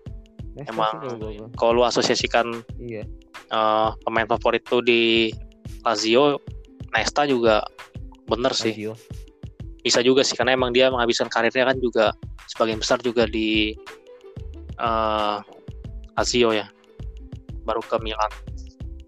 [0.53, 2.47] Nesta emang- sih kalau lu asosiasikan
[2.78, 3.05] iya
[3.49, 5.28] eh, pemain favorit tuh di
[5.82, 6.40] Lazio,
[6.90, 7.61] Nesta juga
[8.26, 8.72] bener sih.
[8.72, 8.95] Lazio
[9.82, 12.14] Bisa juga sih karena emang dia menghabiskan karirnya kan juga
[12.47, 13.74] sebagian besar juga di
[14.74, 15.38] eh
[16.12, 16.68] Lazio ya.
[17.62, 18.30] Baru ke Milan.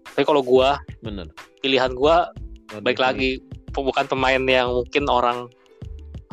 [0.05, 1.27] Tapi kalau gua bener
[1.59, 2.31] pilihan gua
[2.65, 3.37] Waduh, baik lagi
[3.71, 5.47] bukan pemain yang mungkin orang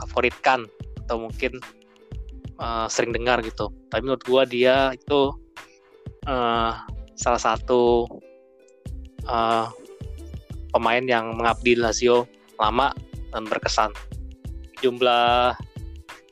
[0.01, 0.65] favoritkan
[1.13, 1.61] atau mungkin
[2.57, 3.69] uh, sering dengar gitu.
[3.93, 5.37] Tapi menurut gua dia itu
[6.25, 6.73] uh,
[7.13, 8.09] salah satu
[9.29, 9.69] uh,
[10.73, 12.25] pemain yang mengabdi di Lazio
[12.57, 12.97] lama
[13.29, 13.93] dan berkesan.
[14.81, 15.53] Jumlah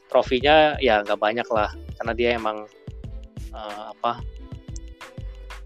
[0.08, 1.68] trofinya ya nggak banyak lah
[2.00, 2.64] karena dia emang
[3.52, 4.24] uh, apa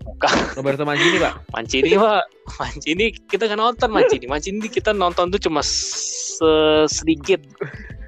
[0.03, 1.39] bukan Roberto Mancini pak?
[1.55, 2.27] Mancini pak.
[2.59, 4.27] Mancini kita kan nonton Mancini.
[4.27, 7.39] Mancini kita nonton tuh cuma se- sedikit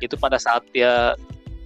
[0.00, 1.16] itu pada saat ya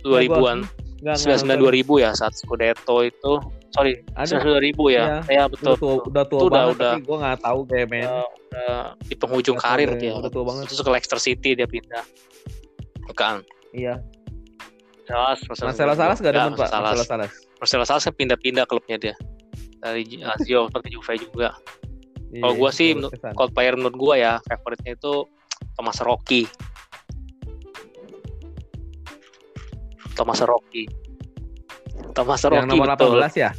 [0.00, 0.64] 2000-an
[1.00, 1.96] Nggak, nggak 99 nonton.
[1.96, 3.32] 2000 ya saat Scudetto itu.
[3.70, 4.42] Sorry Ada.
[4.42, 5.04] 99 2000 ya.
[5.24, 6.92] Ya betul, udah tua, udah tua Itu banget udah.
[6.92, 10.12] tapi gue nggak tahu kayak main Udah, udah di penghujung Udah karir dia.
[10.12, 10.64] udah tua banget.
[10.68, 12.04] itu ke Leicester City dia pindah.
[13.06, 13.34] Bukan.
[13.72, 13.94] Iya.
[15.04, 16.68] Salas, Marcelo Salas gak Ya, demen pak?
[16.68, 16.94] Salas.
[16.94, 17.30] Marcelo Salas.
[17.56, 19.14] Marcelo Salas kan pindah-pindah klubnya dia.
[19.78, 21.54] Dari Lazio ke Juve juga.
[22.30, 23.32] Iya, Kalau sih, bagus menurut- kesan.
[23.34, 25.26] cold player menurut gua ya favoritnya itu
[25.74, 26.46] Thomas Rocky.
[30.20, 30.84] Thomas Rocky.
[32.12, 33.16] Thomas yang Rocky nomor betul.
[33.24, 33.50] 18 ya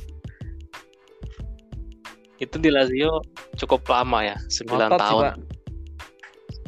[2.38, 3.26] Itu di Lazio
[3.58, 5.36] cukup lama ya, 9 Ngotot sih, tahun, Pak.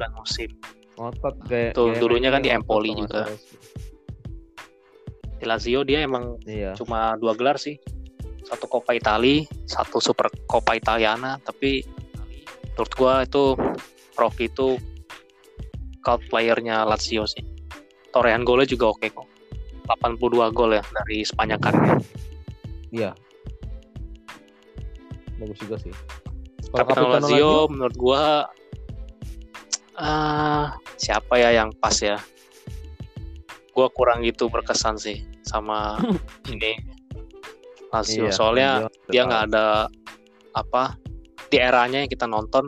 [0.01, 0.49] 9 musim.
[0.93, 3.25] ngotot kayak Tuh, kayak dulunya kan di Empoli juga.
[3.25, 3.41] Salas.
[5.41, 7.77] Di Lazio dia emang iya cuma dua gelar sih.
[8.43, 11.79] satu Coppa Italia, satu Super Coppa Italiana, tapi
[12.75, 13.55] menurut gua itu
[14.19, 14.77] Rocky itu
[16.03, 17.41] cult playernya Lazio sih.
[18.13, 19.32] Torehan golnya juga oke kok.
[19.87, 21.97] 82 gol ya dari sepanjang karirnya.
[22.93, 23.11] Iya.
[25.41, 25.93] Bagus juga sih.
[26.73, 28.23] Kalau Lazio menurut gua
[29.93, 32.17] ah siapa ya yang pas ya?
[33.73, 35.99] Gua kurang gitu berkesan sih sama
[36.53, 36.79] ini
[37.91, 38.29] Lazio.
[38.29, 38.69] Iya, Soalnya
[39.11, 39.89] dia nggak ada
[40.53, 40.97] apa
[41.49, 42.65] di eranya yang kita nonton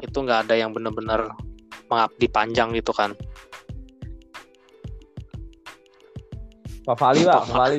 [0.00, 1.28] itu nggak ada yang bener-bener
[1.92, 3.12] mengabdi panjang gitu kan.
[6.82, 7.78] Pak Fali pak, Pak Fali.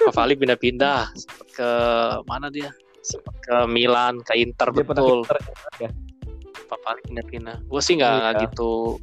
[0.00, 1.12] Pavali pindah-pindah
[1.50, 1.70] ke
[2.24, 2.74] mana dia?
[3.40, 5.22] Ke Milan, ke Inter Dia betul.
[5.22, 5.38] Inter,
[5.78, 5.90] ya.
[6.66, 7.56] Pavali pindah-pindah.
[7.64, 8.40] Gue sih nggak Iya.
[8.44, 8.98] gitu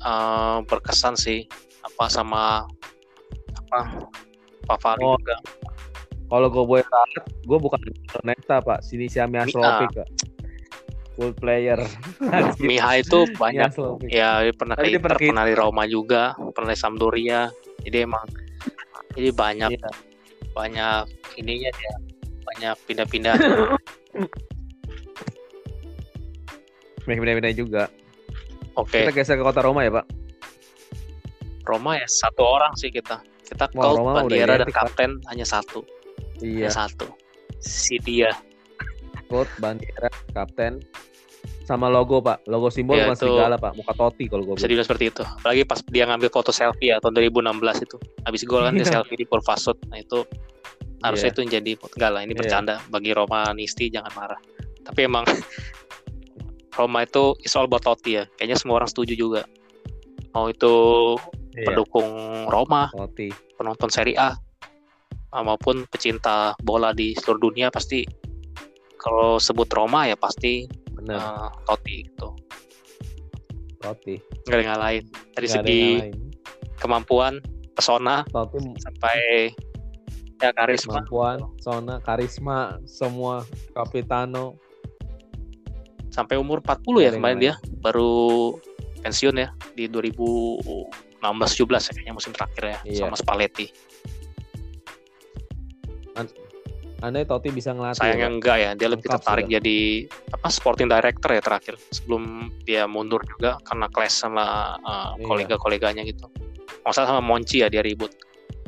[0.00, 1.44] eh, berkesan sih
[1.82, 2.64] apa sama
[3.54, 3.78] apa
[4.66, 5.16] Pavali Oh.
[5.16, 5.36] juga.
[6.24, 7.08] Kalau gue boleh tahu,
[7.42, 7.80] gue bukan
[8.22, 10.08] Nesta pak, sini si Amia Mi- Slovik pak.
[11.16, 11.76] Full player.
[12.60, 13.74] Miha itu banyak
[14.06, 17.50] ya dia pernah ke Inter, pernah di Roma juga, pernah di Sampdoria.
[17.80, 18.26] Jadi emang
[19.12, 19.90] jadi banyak Iya.
[20.52, 21.02] banyak
[21.36, 21.94] ininya dia
[22.44, 23.34] banyak pindah-pindah.
[27.06, 27.84] Pindah-pindah juga.
[28.78, 30.06] Oke, Kita geser ke kota Roma ya pak.
[31.66, 33.18] Roma ya satu orang sih kita.
[33.44, 34.82] Kita Wah, Roma Bandiera dan identik, Pak.
[34.94, 35.82] kapten hanya satu.
[36.38, 36.70] Iya.
[36.70, 37.06] Hanya satu.
[37.58, 38.30] Si dia.
[39.26, 40.82] Coach, bandiera, kapten,
[41.62, 42.42] sama logo pak.
[42.44, 45.22] Logo simbol Ya, itu- serigala pak, muka toti kalau gue Bisa seperti itu.
[45.22, 47.96] Apalagi pas dia ngambil foto selfie ya tahun 2016 itu.
[48.24, 48.92] Habis gol kan dia Iya.
[48.98, 49.76] selfie di Purvasut.
[49.86, 50.24] Nah itu
[51.00, 51.36] harusnya Iya.
[51.36, 52.38] itu jadi enggak lah ini Iya.
[52.38, 54.40] bercanda bagi Romanisti jangan marah.
[54.82, 55.24] Tapi emang
[56.72, 58.24] Roma itu is all about Totti ya.
[58.34, 59.42] Kayaknya semua orang setuju juga.
[60.32, 60.74] Mau itu
[61.50, 62.06] Iya, pendukung
[62.46, 63.28] Roma, Totti.
[63.54, 64.38] penonton Serie A
[65.36, 68.02] maupun pecinta bola di seluruh dunia pasti
[68.96, 70.66] kalau sebut Roma ya pasti
[71.00, 72.28] Bener, eh, Totti gitu.
[73.80, 74.14] Totti.
[74.44, 75.02] Nggak ada yang lain.
[75.32, 75.80] Dari ada segi
[76.76, 77.40] kemampuan,
[77.72, 79.18] pesona Totti sampai
[80.40, 84.56] ya karisma kemampuan, zona, karisma, semua Capitano.
[86.10, 88.12] sampai umur 40 ya Nggak ada yang kemarin dia baru
[89.00, 89.48] pensiun ya
[89.78, 93.00] di 2016 17 ya kayaknya musim terakhir ya Iya.
[93.06, 93.70] sama Spalletti.
[97.00, 97.96] Andai Totti bisa ngelatih.
[97.96, 98.34] Sayangnya Pak.
[98.36, 99.56] enggak ya, dia lebih Lengkap tertarik sudah.
[99.56, 99.76] jadi
[100.36, 102.22] apa sporting director ya terakhir sebelum
[102.60, 105.24] dia mundur juga karena clash sama uh, Iya.
[105.24, 106.28] kolega-koleganya gitu.
[106.84, 108.12] Masalah sama Monchi ya dia ribut.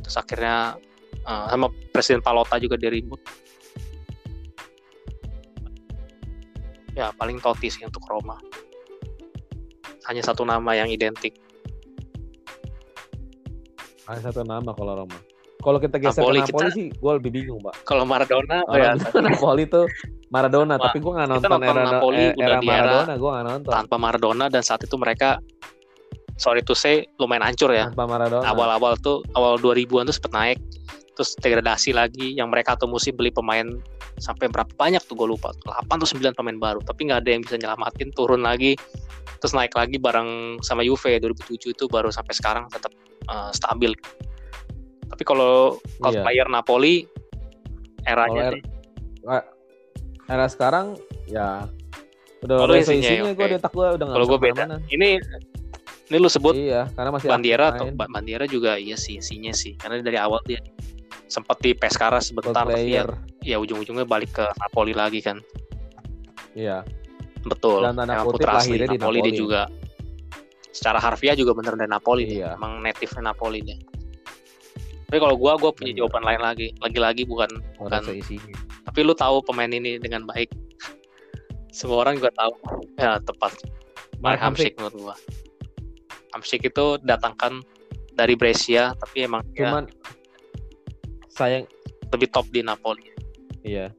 [0.00, 0.80] Terus akhirnya
[1.22, 3.20] uh, sama Presiden Palota juga dia ribut.
[6.92, 8.40] Ya paling Totti sih untuk Roma.
[10.08, 11.36] Hanya satu nama yang identik.
[14.04, 15.20] Ada satu nama kalau Roma.
[15.62, 17.74] Kalau kita geser Napoli, ke Napoli kita- sih, gue lebih bingung, Pak.
[17.86, 19.84] Kalau Maradona, oh ya Maradona, Napoli tuh
[20.28, 23.30] Maradona, Ma- tapi gue nggak nonton, nonton era, Napoli eh, udah era era- Maradona, gue
[23.30, 23.70] nggak nonton.
[23.70, 25.38] tanpa Maradona dan saat itu mereka
[26.34, 27.86] sorry to say lumayan hancur ya.
[27.88, 28.42] Tanpa Maradona.
[28.44, 30.58] awal-awal tuh awal 2000-an tuh sempet naik
[31.12, 33.68] terus degradasi lagi yang mereka atau musim beli pemain
[34.16, 37.42] sampai berapa banyak tuh gue lupa 8 atau 9 pemain baru tapi nggak ada yang
[37.44, 38.80] bisa nyelamatin turun lagi
[39.36, 42.96] terus naik lagi bareng sama Juve 2007 itu baru sampai sekarang tetap
[43.28, 43.92] uh, stabil
[45.12, 46.22] tapi kalau kalau Iya.
[46.24, 47.04] player Napoli
[48.02, 48.56] eranya
[49.22, 49.42] Eh,
[50.26, 51.68] era sekarang ya
[52.40, 53.36] udah Kalau udah isinya, isinya oke.
[53.36, 54.88] gue detak gue udah kalau gue beda ke mana-mana.
[54.88, 55.08] ini
[56.08, 60.00] ini lu sebut Iya, karena masih Bandiera atau Bandiera juga iya sih isinya sih karena
[60.00, 60.58] dari awal dia
[61.24, 63.06] sempat di Pescara sebentar ya,
[63.40, 65.38] ya ujung-ujungnya balik ke Napoli lagi kan
[66.52, 66.84] Iya.
[67.42, 67.80] Betul.
[67.82, 69.40] Dan Emang kutip putra asli lahirnya di Napoli, dia Napoli.
[69.40, 69.60] juga
[70.68, 72.36] secara harfiah juga bener dari Napoli dia.
[72.36, 72.48] Iya.
[72.54, 73.78] Emang native Napoli dia.
[75.12, 76.08] Tapi kalau gua gua punya Bener.
[76.08, 76.68] jawaban lain lagi.
[76.80, 78.00] Lagi-lagi bukan Bukan
[78.88, 80.48] tapi lu tahu pemain ini dengan baik.
[81.76, 82.56] Semua orang juga tahu.
[82.96, 83.52] Ya, tepat.
[84.24, 85.14] Mark Hamsik menurut gua.
[86.32, 87.60] Hamsik itu datangkan
[88.16, 89.84] dari Brescia tapi emang Cuman
[91.28, 91.68] sayang
[92.08, 93.04] lebih top di Napoli.
[93.60, 93.92] iya.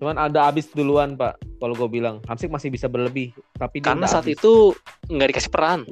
[0.00, 1.36] Cuman ada abis duluan, Pak.
[1.60, 4.40] Kalau gue bilang, Hamsik masih bisa berlebih, tapi Karena saat habis.
[4.40, 4.72] itu
[5.12, 5.84] nggak dikasih peran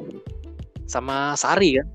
[0.88, 1.88] sama Sari kan.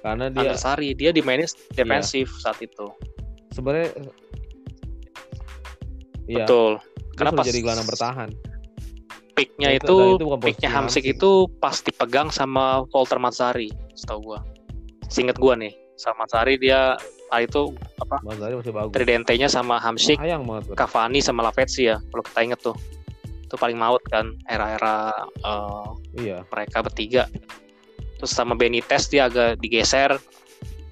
[0.00, 2.86] Karena dia Under Sari dia dimainin defensif saat itu.
[3.50, 3.90] sebenarnya
[6.26, 6.78] iya, Betul.
[7.14, 8.30] Karena pas jadi gelandang bertahan.
[9.30, 11.16] picknya itu, itu bukan picknya Hamsik Hamsik.
[11.16, 14.40] itu pas dipegang sama Walter Mazzari, setahu gua.
[15.08, 16.92] Seinget gua nih, sama Mazzari dia
[17.30, 18.92] ah itu apa Mas Zari masih bagus.
[18.92, 20.18] tridentenya sama Hamsik.
[20.74, 22.76] Cavani sama Lavezzi ya, kalau kita inget tuh.
[23.46, 25.88] Itu paling maut kan era-era eh,
[26.20, 26.38] Iya.
[26.46, 27.24] mereka bertiga.
[28.20, 30.12] Terus sama Benitez dia agak digeser.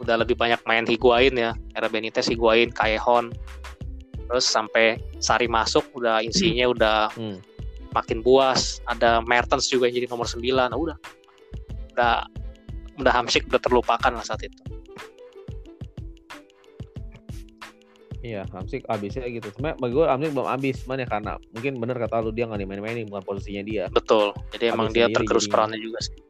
[0.01, 1.53] Udah lebih banyak main Higuain ya.
[1.77, 3.37] Era Benitez Higuain Callejon.
[4.33, 7.37] Terus sampai Sari masuk udah insinya udah Hmm.
[7.93, 8.81] makin buas.
[8.89, 10.97] Ada Mertens juga yang jadi nomor 9 nah, udah.
[11.93, 12.25] Udah
[12.97, 14.57] udah Hamsik udah terlupakan lah saat itu.
[18.25, 19.53] Iya, Hamsik abisnya gitu.
[19.53, 22.61] Sebenarnya bagi gue Hamsik belum abis, cuman ya karena mungkin bener kata lu dia nggak
[22.65, 23.85] dimain-mainin bukan posisinya dia.
[23.93, 24.33] betul.
[24.57, 26.28] Jadi emang dia tergerus perannya juga sih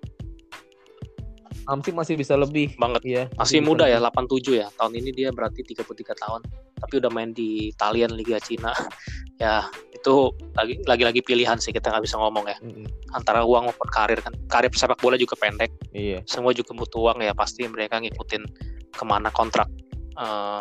[1.69, 2.73] Hamsik masih bisa lebih.
[2.75, 3.23] banget Iya.
[3.37, 4.25] masih muda ya lebih.
[4.25, 6.41] 87 ya tahun ini dia berarti 33 tahun
[6.79, 8.73] tapi udah main di Italian Liga Cina
[9.43, 12.89] ya itu lagi lagi-lagi pilihan sih kita nggak bisa ngomong ya Mm-mm.
[13.13, 16.25] antara uang maupun karir kan karir sepak bola juga pendek Iya.
[16.25, 18.43] semua juga butuh uang ya pasti mereka ngikutin
[18.89, 19.69] ke mana kontrak
[20.17, 20.61] eh,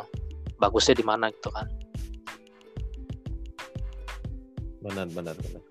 [0.58, 1.66] bagusnya di mana gitu kan
[4.78, 5.62] Benar, benar, benar.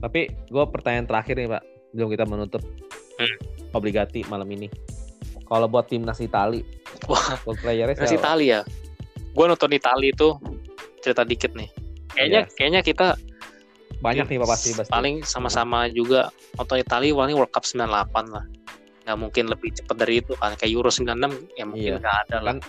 [0.00, 0.20] Tapi
[0.50, 1.62] gue pertanyaan terakhir nih Pak,
[1.92, 2.62] belum kita menutup
[3.12, 3.38] Hmm.
[3.72, 4.68] Obligati malam ini.
[5.42, 6.64] Kalau buat timnas Itali,
[7.04, 8.22] Wah, playernya Terus siapa?
[8.32, 8.60] Italia
[9.32, 10.28] gue nonton Italia itu
[11.00, 11.72] cerita dikit nih
[12.12, 12.52] kayaknya Iya.
[12.52, 13.06] kayaknya kita
[13.98, 14.92] Banyak nih pasti pasti.
[14.92, 17.88] paling sama-sama juga nonton Italia paling World Cup 98
[18.28, 18.44] lah
[19.02, 21.98] nggak mungkin lebih cepat dari itu kan kayak Euro 96 ya mungkin Iya.
[21.98, 22.64] nggak ada lah Kan-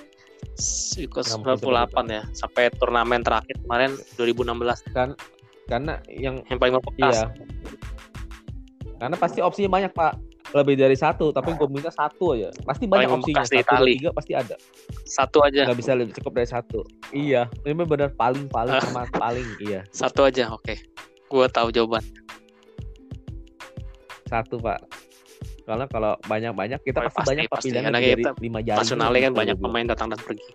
[0.97, 5.09] Ikut nggak mungkin 98 ya sampai turnamen terakhir kemarin 2016 kan
[5.65, 7.27] karena yang yang paling membekas iya.
[8.93, 10.13] Karena pasti opsinya banyak Pak.
[10.53, 12.53] Lebih dari satu, tapi gue minta satu aja.
[12.61, 13.41] Pasti banyak Paling opsinya.
[13.41, 13.93] Satu, Itali.
[13.97, 14.55] tiga pasti ada.
[15.03, 16.79] satu aja Gak bisa lebih cukup dari satu.
[17.09, 18.81] Iya, ini benar paling paling Ah.
[18.81, 19.81] sama paling iya.
[19.89, 20.73] satu aja oke
[21.25, 22.01] gue tahu jawaban
[24.23, 24.79] Satu Pak.
[25.63, 27.67] Karena kalau banyak-banyak kita Oh, pasti, pasti, banyak pasti.
[27.69, 28.79] lebih dari kita lima jari.
[28.79, 30.45] nasionalnya kan banyak pemain datang dan pergi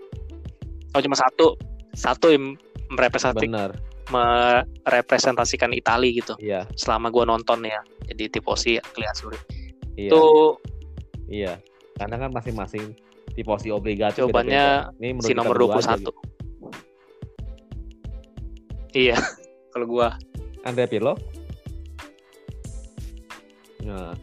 [0.90, 1.46] oh cuma satu
[1.92, 2.44] satu yang
[2.88, 3.70] merepresentasikan Benar.
[4.08, 9.38] merepresentasikan Italia gitu Iya, selama gua nonton ya jadi tifosi Kliasuri
[9.98, 10.10] iya.
[10.10, 10.22] itu
[11.28, 11.52] Iya.
[11.98, 12.94] Karena kan masing-masing
[13.34, 14.96] tifosi obligasi Jawabannya beda-beda.
[14.96, 16.12] Ini menurut si nomor berdua aja 21 gitu.
[18.96, 19.18] iya
[19.74, 20.08] kalau gua
[20.64, 21.12] Andrea Pirlo.
[23.84, 24.14] Nah.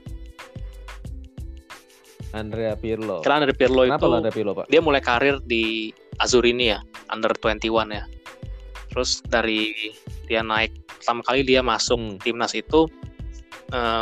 [2.35, 3.23] Andrea Pirlo.
[3.23, 4.65] karena dari Pirlo Kenapa itu Andrea Pirlo, Pak?
[4.67, 8.03] dia mulai karir di Azurini ya under 21 ya
[8.91, 9.71] terus dari
[10.27, 12.19] dia naik pertama kali dia masuk Hmm.
[12.19, 12.91] timnas itu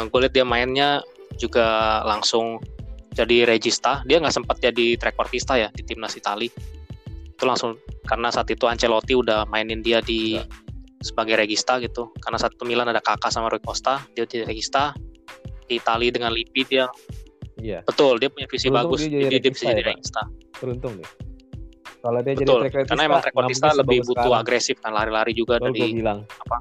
[0.10, 1.06] gue lihat dia mainnya
[1.38, 2.62] juga langsung
[3.14, 6.50] jadi regista dia nggak sempat jadi trequartista ya di timnas Itali
[7.34, 7.78] itu langsung
[8.10, 10.50] karena saat itu Ancelotti udah mainin dia di Enggak.
[11.02, 14.98] sebagai regista gitu karena saat itu Milan ada Kakak sama Rui Costa dia jadi regista
[15.70, 16.90] di Itali dengan Lippi dia
[17.64, 19.86] Iya, betul dia punya visi Beruntung bagus dia jadi jadi dia regista bisa jadi ya,
[19.86, 19.94] Pak?
[19.94, 20.22] regista
[20.60, 21.10] beruntung deh.
[22.04, 25.72] Kalau dia betul jadi track karena emang trequartista lebih butuh agresif kan lari-lari juga gue
[25.72, 26.20] dari bilang.
[26.28, 26.58] apa?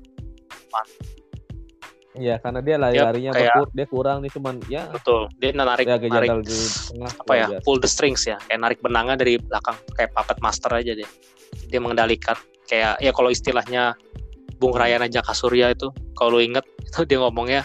[2.13, 5.97] Iya, karena dia lari-larinya kayak- berkur, dia kurang nih cuman ya betul dia narik dia
[6.13, 6.53] narik di
[6.93, 7.13] tengah.
[7.25, 7.65] apa ya biasa.
[7.65, 11.09] pull the strings ya kayak narik benangnya dari belakang kayak puppet master aja dia
[11.73, 12.37] dia mengendalikan
[12.69, 13.97] kayak ya kalau istilahnya
[14.61, 17.65] Bung Rayana Jaka Surya itu kalau lu inget itu dia ngomongnya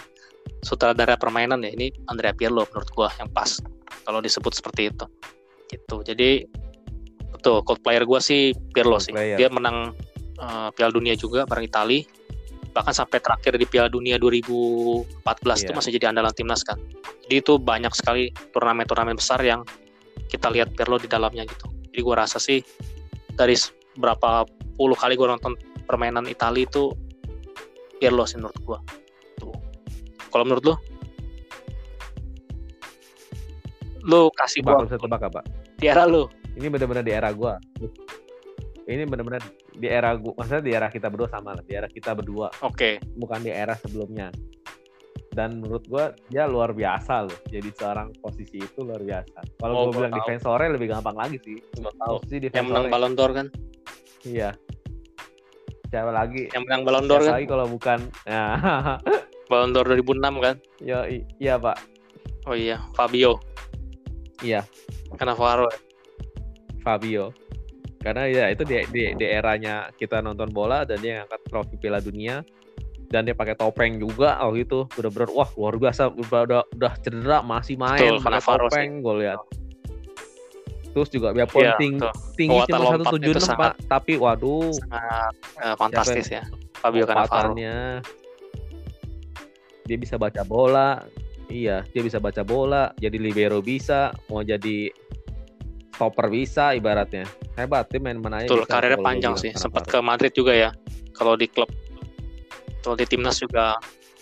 [0.64, 3.60] sutradara permainan ya ini Andrea Pirlo menurut gua yang pas
[4.08, 5.04] kalau disebut seperti itu
[5.68, 6.48] gitu jadi
[7.36, 9.36] betul code player gua sih Pirlo sih player.
[9.36, 9.92] dia menang
[10.40, 12.00] eh, Piala Dunia juga bareng Itali
[12.78, 15.76] bahkan sampai terakhir di Piala Dunia 2014 itu Iya.
[15.82, 16.78] masih jadi andalan timnas kan
[17.26, 19.66] jadi itu banyak sekali turnamen-turnamen besar yang
[20.30, 22.62] kita lihat Pirlo di dalamnya gitu jadi gua rasa sih
[23.34, 23.58] dari
[23.98, 24.46] berapa
[24.78, 25.58] puluh kali gua nonton
[25.90, 26.94] permainan Italia itu
[27.98, 28.78] Pirlo sih menurut gua
[29.42, 29.50] tuh
[30.30, 30.74] kalau menurut lu
[34.06, 35.42] lu kasih gua tebak apa?
[35.82, 37.54] di era lu Ini benar-benar di era gua.
[38.90, 39.38] Ini benar-benar
[39.78, 42.98] di era gua, maksudnya di era kita berdua sama lah, di era kita berdua, oke
[43.14, 44.28] bukan di era sebelumnya.
[45.28, 47.38] Dan menurut gua dia luar biasa loh.
[47.46, 49.38] Jadi seorang posisi itu luar biasa.
[49.54, 50.18] Kalau Oh, gua gua bilang tahu.
[50.20, 51.56] defensore lebih gampang lagi sih.
[51.76, 52.66] gua tahu Posisi yang defensore.
[52.68, 53.46] menang Ballon d'Or kan
[54.20, 54.50] Iya.
[55.88, 56.50] Siapa lagi?
[56.50, 57.98] yang menang Ballon d'Or kan lagi kalau bukan?
[58.26, 58.98] Nah,
[59.50, 60.98] Ballon d'Or 2006 kan yo,
[61.38, 61.76] iya pak.
[62.44, 63.38] oh iya Fabio
[64.38, 64.62] Iya,
[65.14, 65.66] Cannavaro
[66.78, 67.30] Fabio.
[68.08, 72.00] Karena ya itu di, di, di eranya kita nonton bola dan dia ngangkat trofi Piala
[72.00, 72.40] Dunia.
[73.08, 76.08] Dan dia pakai topeng juga oh gitu bener-bener wah luar biasa.
[76.12, 79.40] Udah udah, cedera masih main Betul, pakai topeng gue lihat.
[80.96, 82.12] Terus juga biarpun Iya, ting- betul.
[82.32, 83.72] tinggi cuma itu 176 sangat- pak.
[83.92, 84.72] Tapi waduh.
[84.72, 86.42] sangat eh, fantastis ya
[86.80, 87.52] Fabio Cannavaro.
[89.84, 91.04] dia bisa baca bola.
[91.48, 92.92] Iya dia bisa baca bola.
[92.96, 94.92] Jadi libero bisa mau jadi
[95.98, 97.26] stopper bisa ibaratnya
[97.58, 100.70] hebat dia main mana aja betul karirnya panjang sih sempat ke Madrid juga ya
[101.18, 101.66] kalau di klub
[102.86, 103.74] kalau di timnas juga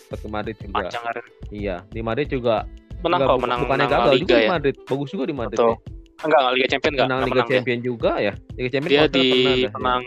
[0.09, 2.65] Sempat ke Madrid juga panjang karir iya di Madrid juga
[3.05, 4.49] menang kok, menang, bukannya menang gagal Liga juga di ya.
[4.49, 4.75] Madrid.
[4.87, 5.57] Bagus juga di Madrid.
[5.57, 5.69] Betul.
[5.69, 5.77] ya.
[6.17, 7.55] Enggak, enggak Liga Champion enggak, Menang Liga menang dia.
[7.57, 8.33] Champion juga ya.
[8.57, 9.69] Liga Champion Dia di ya.
[9.77, 10.03] menang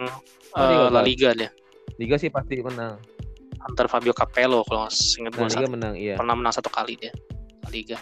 [0.51, 1.01] dia eh, La.
[1.07, 1.51] Liga dia.
[2.01, 2.95] Liga sih pasti menang.
[3.61, 6.15] Antar Fabio Capello kalau ingat Nah, gue Liga menang iya.
[6.19, 7.13] pernah menang satu kali dia
[7.63, 7.99] La Liga.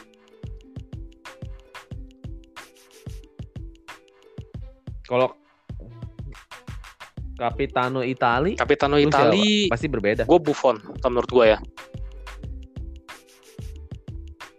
[5.09, 5.33] Kalau
[7.35, 8.99] Capitano Itali, Capitano?
[8.99, 10.27] Itali, pasti berbeda.
[10.27, 11.59] gue Buffon, kalau menurut gue ya.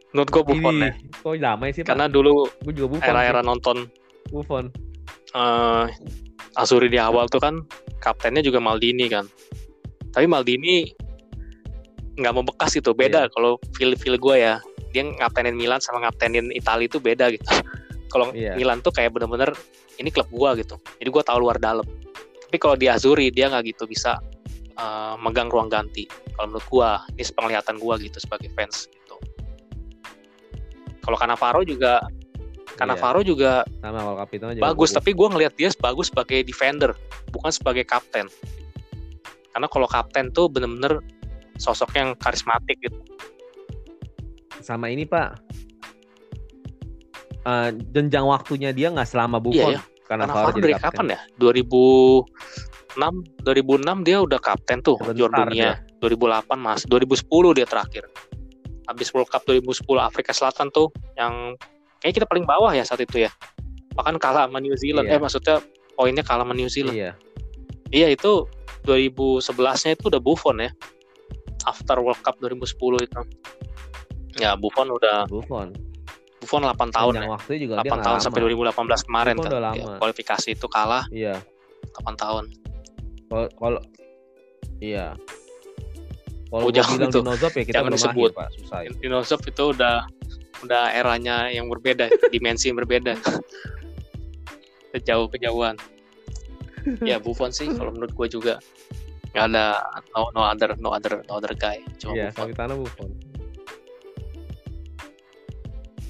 [0.10, 0.94] Menurut gue Buffon Ini, ya.
[1.14, 1.94] kok damai sih, Pak?
[1.94, 3.06] Karena dulu Gue juga Buffon.
[3.06, 3.86] era-era nonton
[4.28, 4.72] Buffon.
[5.30, 5.86] eh
[6.56, 7.62] Azuri di awal tuh kan
[8.00, 9.30] kaptennya juga Maldini kan.
[10.10, 10.90] Tapi Maldini
[12.16, 13.32] nggak membekas gitu, beda Iya.
[13.32, 14.58] kalau feel feel gue ya.
[14.90, 17.46] Dia ngaptenin Milan sama ngaptenin Italia itu beda gitu.
[18.12, 18.58] kalau Iya.
[18.58, 19.54] Milan tuh kayak bener-bener
[20.00, 20.80] ini klub gua gitu.
[20.98, 21.86] Jadi gua tahu luar dalam.
[22.50, 24.18] Tapi kalau di Azuri dia nggak gitu bisa
[24.80, 26.08] eh, megang ruang ganti.
[26.34, 29.16] Kalau menurut gua, ini penglihatan gua gitu sebagai fans gitu.
[31.04, 32.02] Kalau Cannavaro juga
[32.80, 34.16] Cannavaro juga Sama kalau
[34.56, 34.98] juga bagus Buffon.
[35.04, 36.96] tapi gue ngelihat dia bagus sebagai defender
[37.36, 38.32] bukan sebagai kapten
[39.52, 41.04] karena kalau kapten tuh bener-bener
[41.60, 42.96] sosok yang karismatik gitu
[44.60, 45.49] sama ini Pak.
[47.40, 49.74] Eh, jenjang waktunya dia nggak selama Buffon.
[49.74, 50.90] Iya, Karena karena Faro jadi dari kapten.
[50.92, 52.26] kapan ya 2006
[53.46, 58.04] 2006 dia udah kapten tuh juara dunia 2008 mas 2010 dia terakhir
[58.86, 61.54] habis World Cup 2010 Afrika Selatan tuh yang
[62.00, 63.32] kayaknya kita paling bawah ya saat itu ya
[63.94, 65.16] bahkan kalah sama New Zealand Iya.
[65.16, 65.56] eh maksudnya
[65.94, 67.14] poinnya kalah sama New Zealand Iya.
[67.90, 68.46] Iya itu
[68.82, 70.70] 2011-nya itu udah Buffon ya.
[71.64, 72.70] After World Cup 2010
[73.02, 73.22] itu.
[74.38, 75.74] Ya Buffon udah Buffon.
[76.40, 77.30] Buffon 8 tahun Jenjang ya.
[77.30, 78.24] waktunya juga 8 dia tahun lama.
[78.24, 79.74] sampai 2018 kemarin Buffon kan.
[79.76, 81.36] Ya, kualifikasi itu kalah Iya.
[81.94, 82.44] 8 tahun.
[83.30, 83.80] Kalau
[84.80, 85.14] iya.
[86.50, 87.20] Kalau Oh, jangan bilang itu.
[87.22, 88.30] Dinozov ya kita Jangan disebut.
[88.32, 88.48] lahir, Pak.
[88.58, 88.80] Susah.
[89.46, 89.64] itu.
[89.70, 89.96] Udah
[90.60, 93.14] udah eranya yang berbeda, dimensi yang berbeda.
[95.00, 95.78] Jauh kejauhan.
[97.04, 98.56] Ya Buffon sih kalau menurut gue juga
[99.30, 99.78] nggak ada
[100.18, 102.50] no, no other no other no other guy cuma Iya, Buffon.
[102.82, 103.10] Buffon.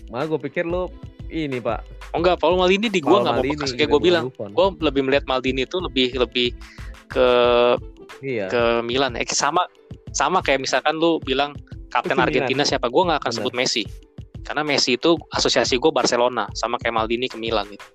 [0.09, 0.89] Malah gue pikir lu
[1.29, 2.11] ini, Pak.
[2.13, 4.33] Oh enggak, Paul Maldini di gue nggak mau bekas kayak gue bilang.
[4.33, 6.53] Gue lebih melihat Maldini itu lebih lebih
[7.09, 7.27] ke
[8.19, 8.49] Iya.
[8.51, 9.63] ke Milan eh, sama
[10.11, 11.53] sama kayak misalkan lu bilang
[11.93, 12.25] kapten Ke Milan.
[12.27, 13.37] Argentina siapa gue nggak akan Benar.
[13.39, 13.83] sebut Messi
[14.43, 17.85] karena Messi itu asosiasi gue Barcelona sama kayak Maldini ke Milan gitu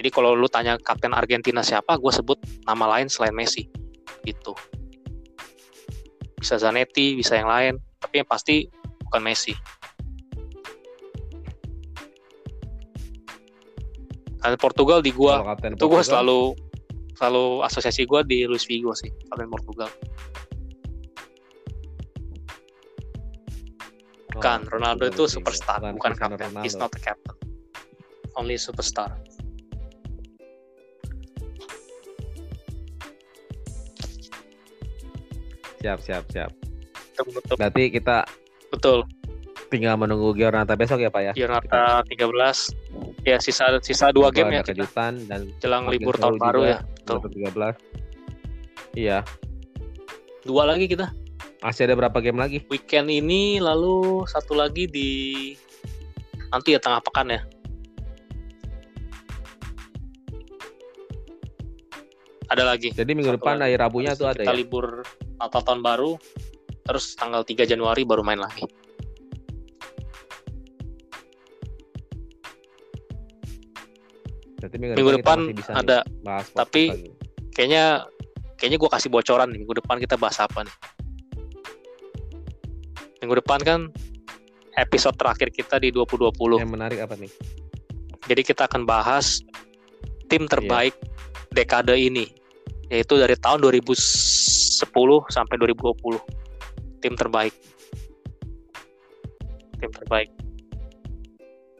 [0.00, 3.68] jadi kalau lu tanya kapten Argentina siapa gue sebut nama lain selain Messi
[4.24, 4.56] gitu
[6.40, 8.64] bisa Zanetti bisa yang lain tapi yang pasti
[9.06, 9.52] bukan Messi
[14.40, 16.40] Kapten Portugal di Kalau kapten itu Portugal, selalu
[17.12, 19.88] selalu asosiasi gue di Luis Figo sih kapten Portugal.
[24.30, 25.34] Oh, bukan Ronaldo bukan itu Figo.
[25.36, 26.48] superstar bukan, Cristiano kapten.
[26.48, 26.64] Ronaldo.
[26.64, 27.36] he's not a captain.
[28.32, 29.12] Only superstar.
[35.80, 36.50] Siap, siap, siap.
[37.20, 38.24] Menutup Berarti kita
[38.72, 39.04] betul.
[39.68, 41.32] tinggal menunggu Giornata besok ya, Pak ya.
[41.36, 46.78] Giornata 13 ya sisa sisa dua game ya kejutan dan jelang libur tahun baru ya
[47.04, 48.96] betul Giornata 13.
[48.96, 49.18] Iya.
[50.42, 51.12] dua lagi kita
[51.60, 52.58] Masih ada berapa game lagi?
[52.66, 55.10] weekend ini lalu satu lagi di
[56.48, 57.40] nanti ya tengah pekan ya
[62.50, 63.64] ada lagi Jadi minggu Satu depan lagi.
[63.70, 64.58] hari Rabunya tuh ada kita ya.
[64.58, 65.04] libur
[65.38, 66.18] Natal tahun baru
[66.82, 68.66] terus tanggal 3 Januari baru main lagi
[74.60, 75.98] Berarti minggu, minggu depan masih bisa ada.
[76.20, 77.10] bahas tapi- lagi.
[77.50, 78.04] kayaknya
[78.54, 79.58] kayaknya gue kasih bocoran nih.
[79.58, 80.76] Minggu depan kita bahas apa nih?
[83.20, 83.80] Minggu depan kan
[84.76, 87.28] episode terakhir kita di 2020 yang menarik apa nih?
[88.22, 89.42] jadi kita akan bahas
[90.28, 90.50] tim Iya.
[90.52, 90.94] terbaik
[91.50, 92.28] dekade ini.
[92.86, 96.20] Yaitu dari tahun 2010 sampai 2020
[97.00, 97.54] tim terbaik.
[99.76, 100.28] Tim terbaik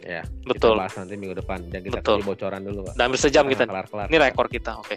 [0.00, 2.18] Ya, betul Kita bahas nanti minggu depan dan kita Betul.
[2.18, 2.94] kasih bocoran dulu, Pak.
[2.94, 4.06] dan hampir sejam kita kelar kelar.
[4.08, 4.96] ini rekor kita oke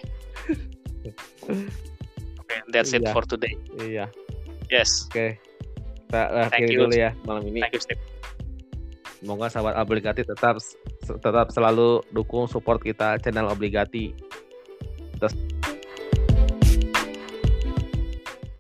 [2.39, 3.12] oke that's it Iya.
[3.12, 4.08] for today Iya.
[4.70, 5.36] yes Oke.
[6.06, 7.60] Kita Thank akhiri dulu ya malam ini.
[7.60, 7.99] thank you Steve
[9.18, 10.60] Semoga sahabat obligati tetap
[11.01, 14.12] tetap selalu dukung support kita channel obligati.
[15.16, 15.32] Terus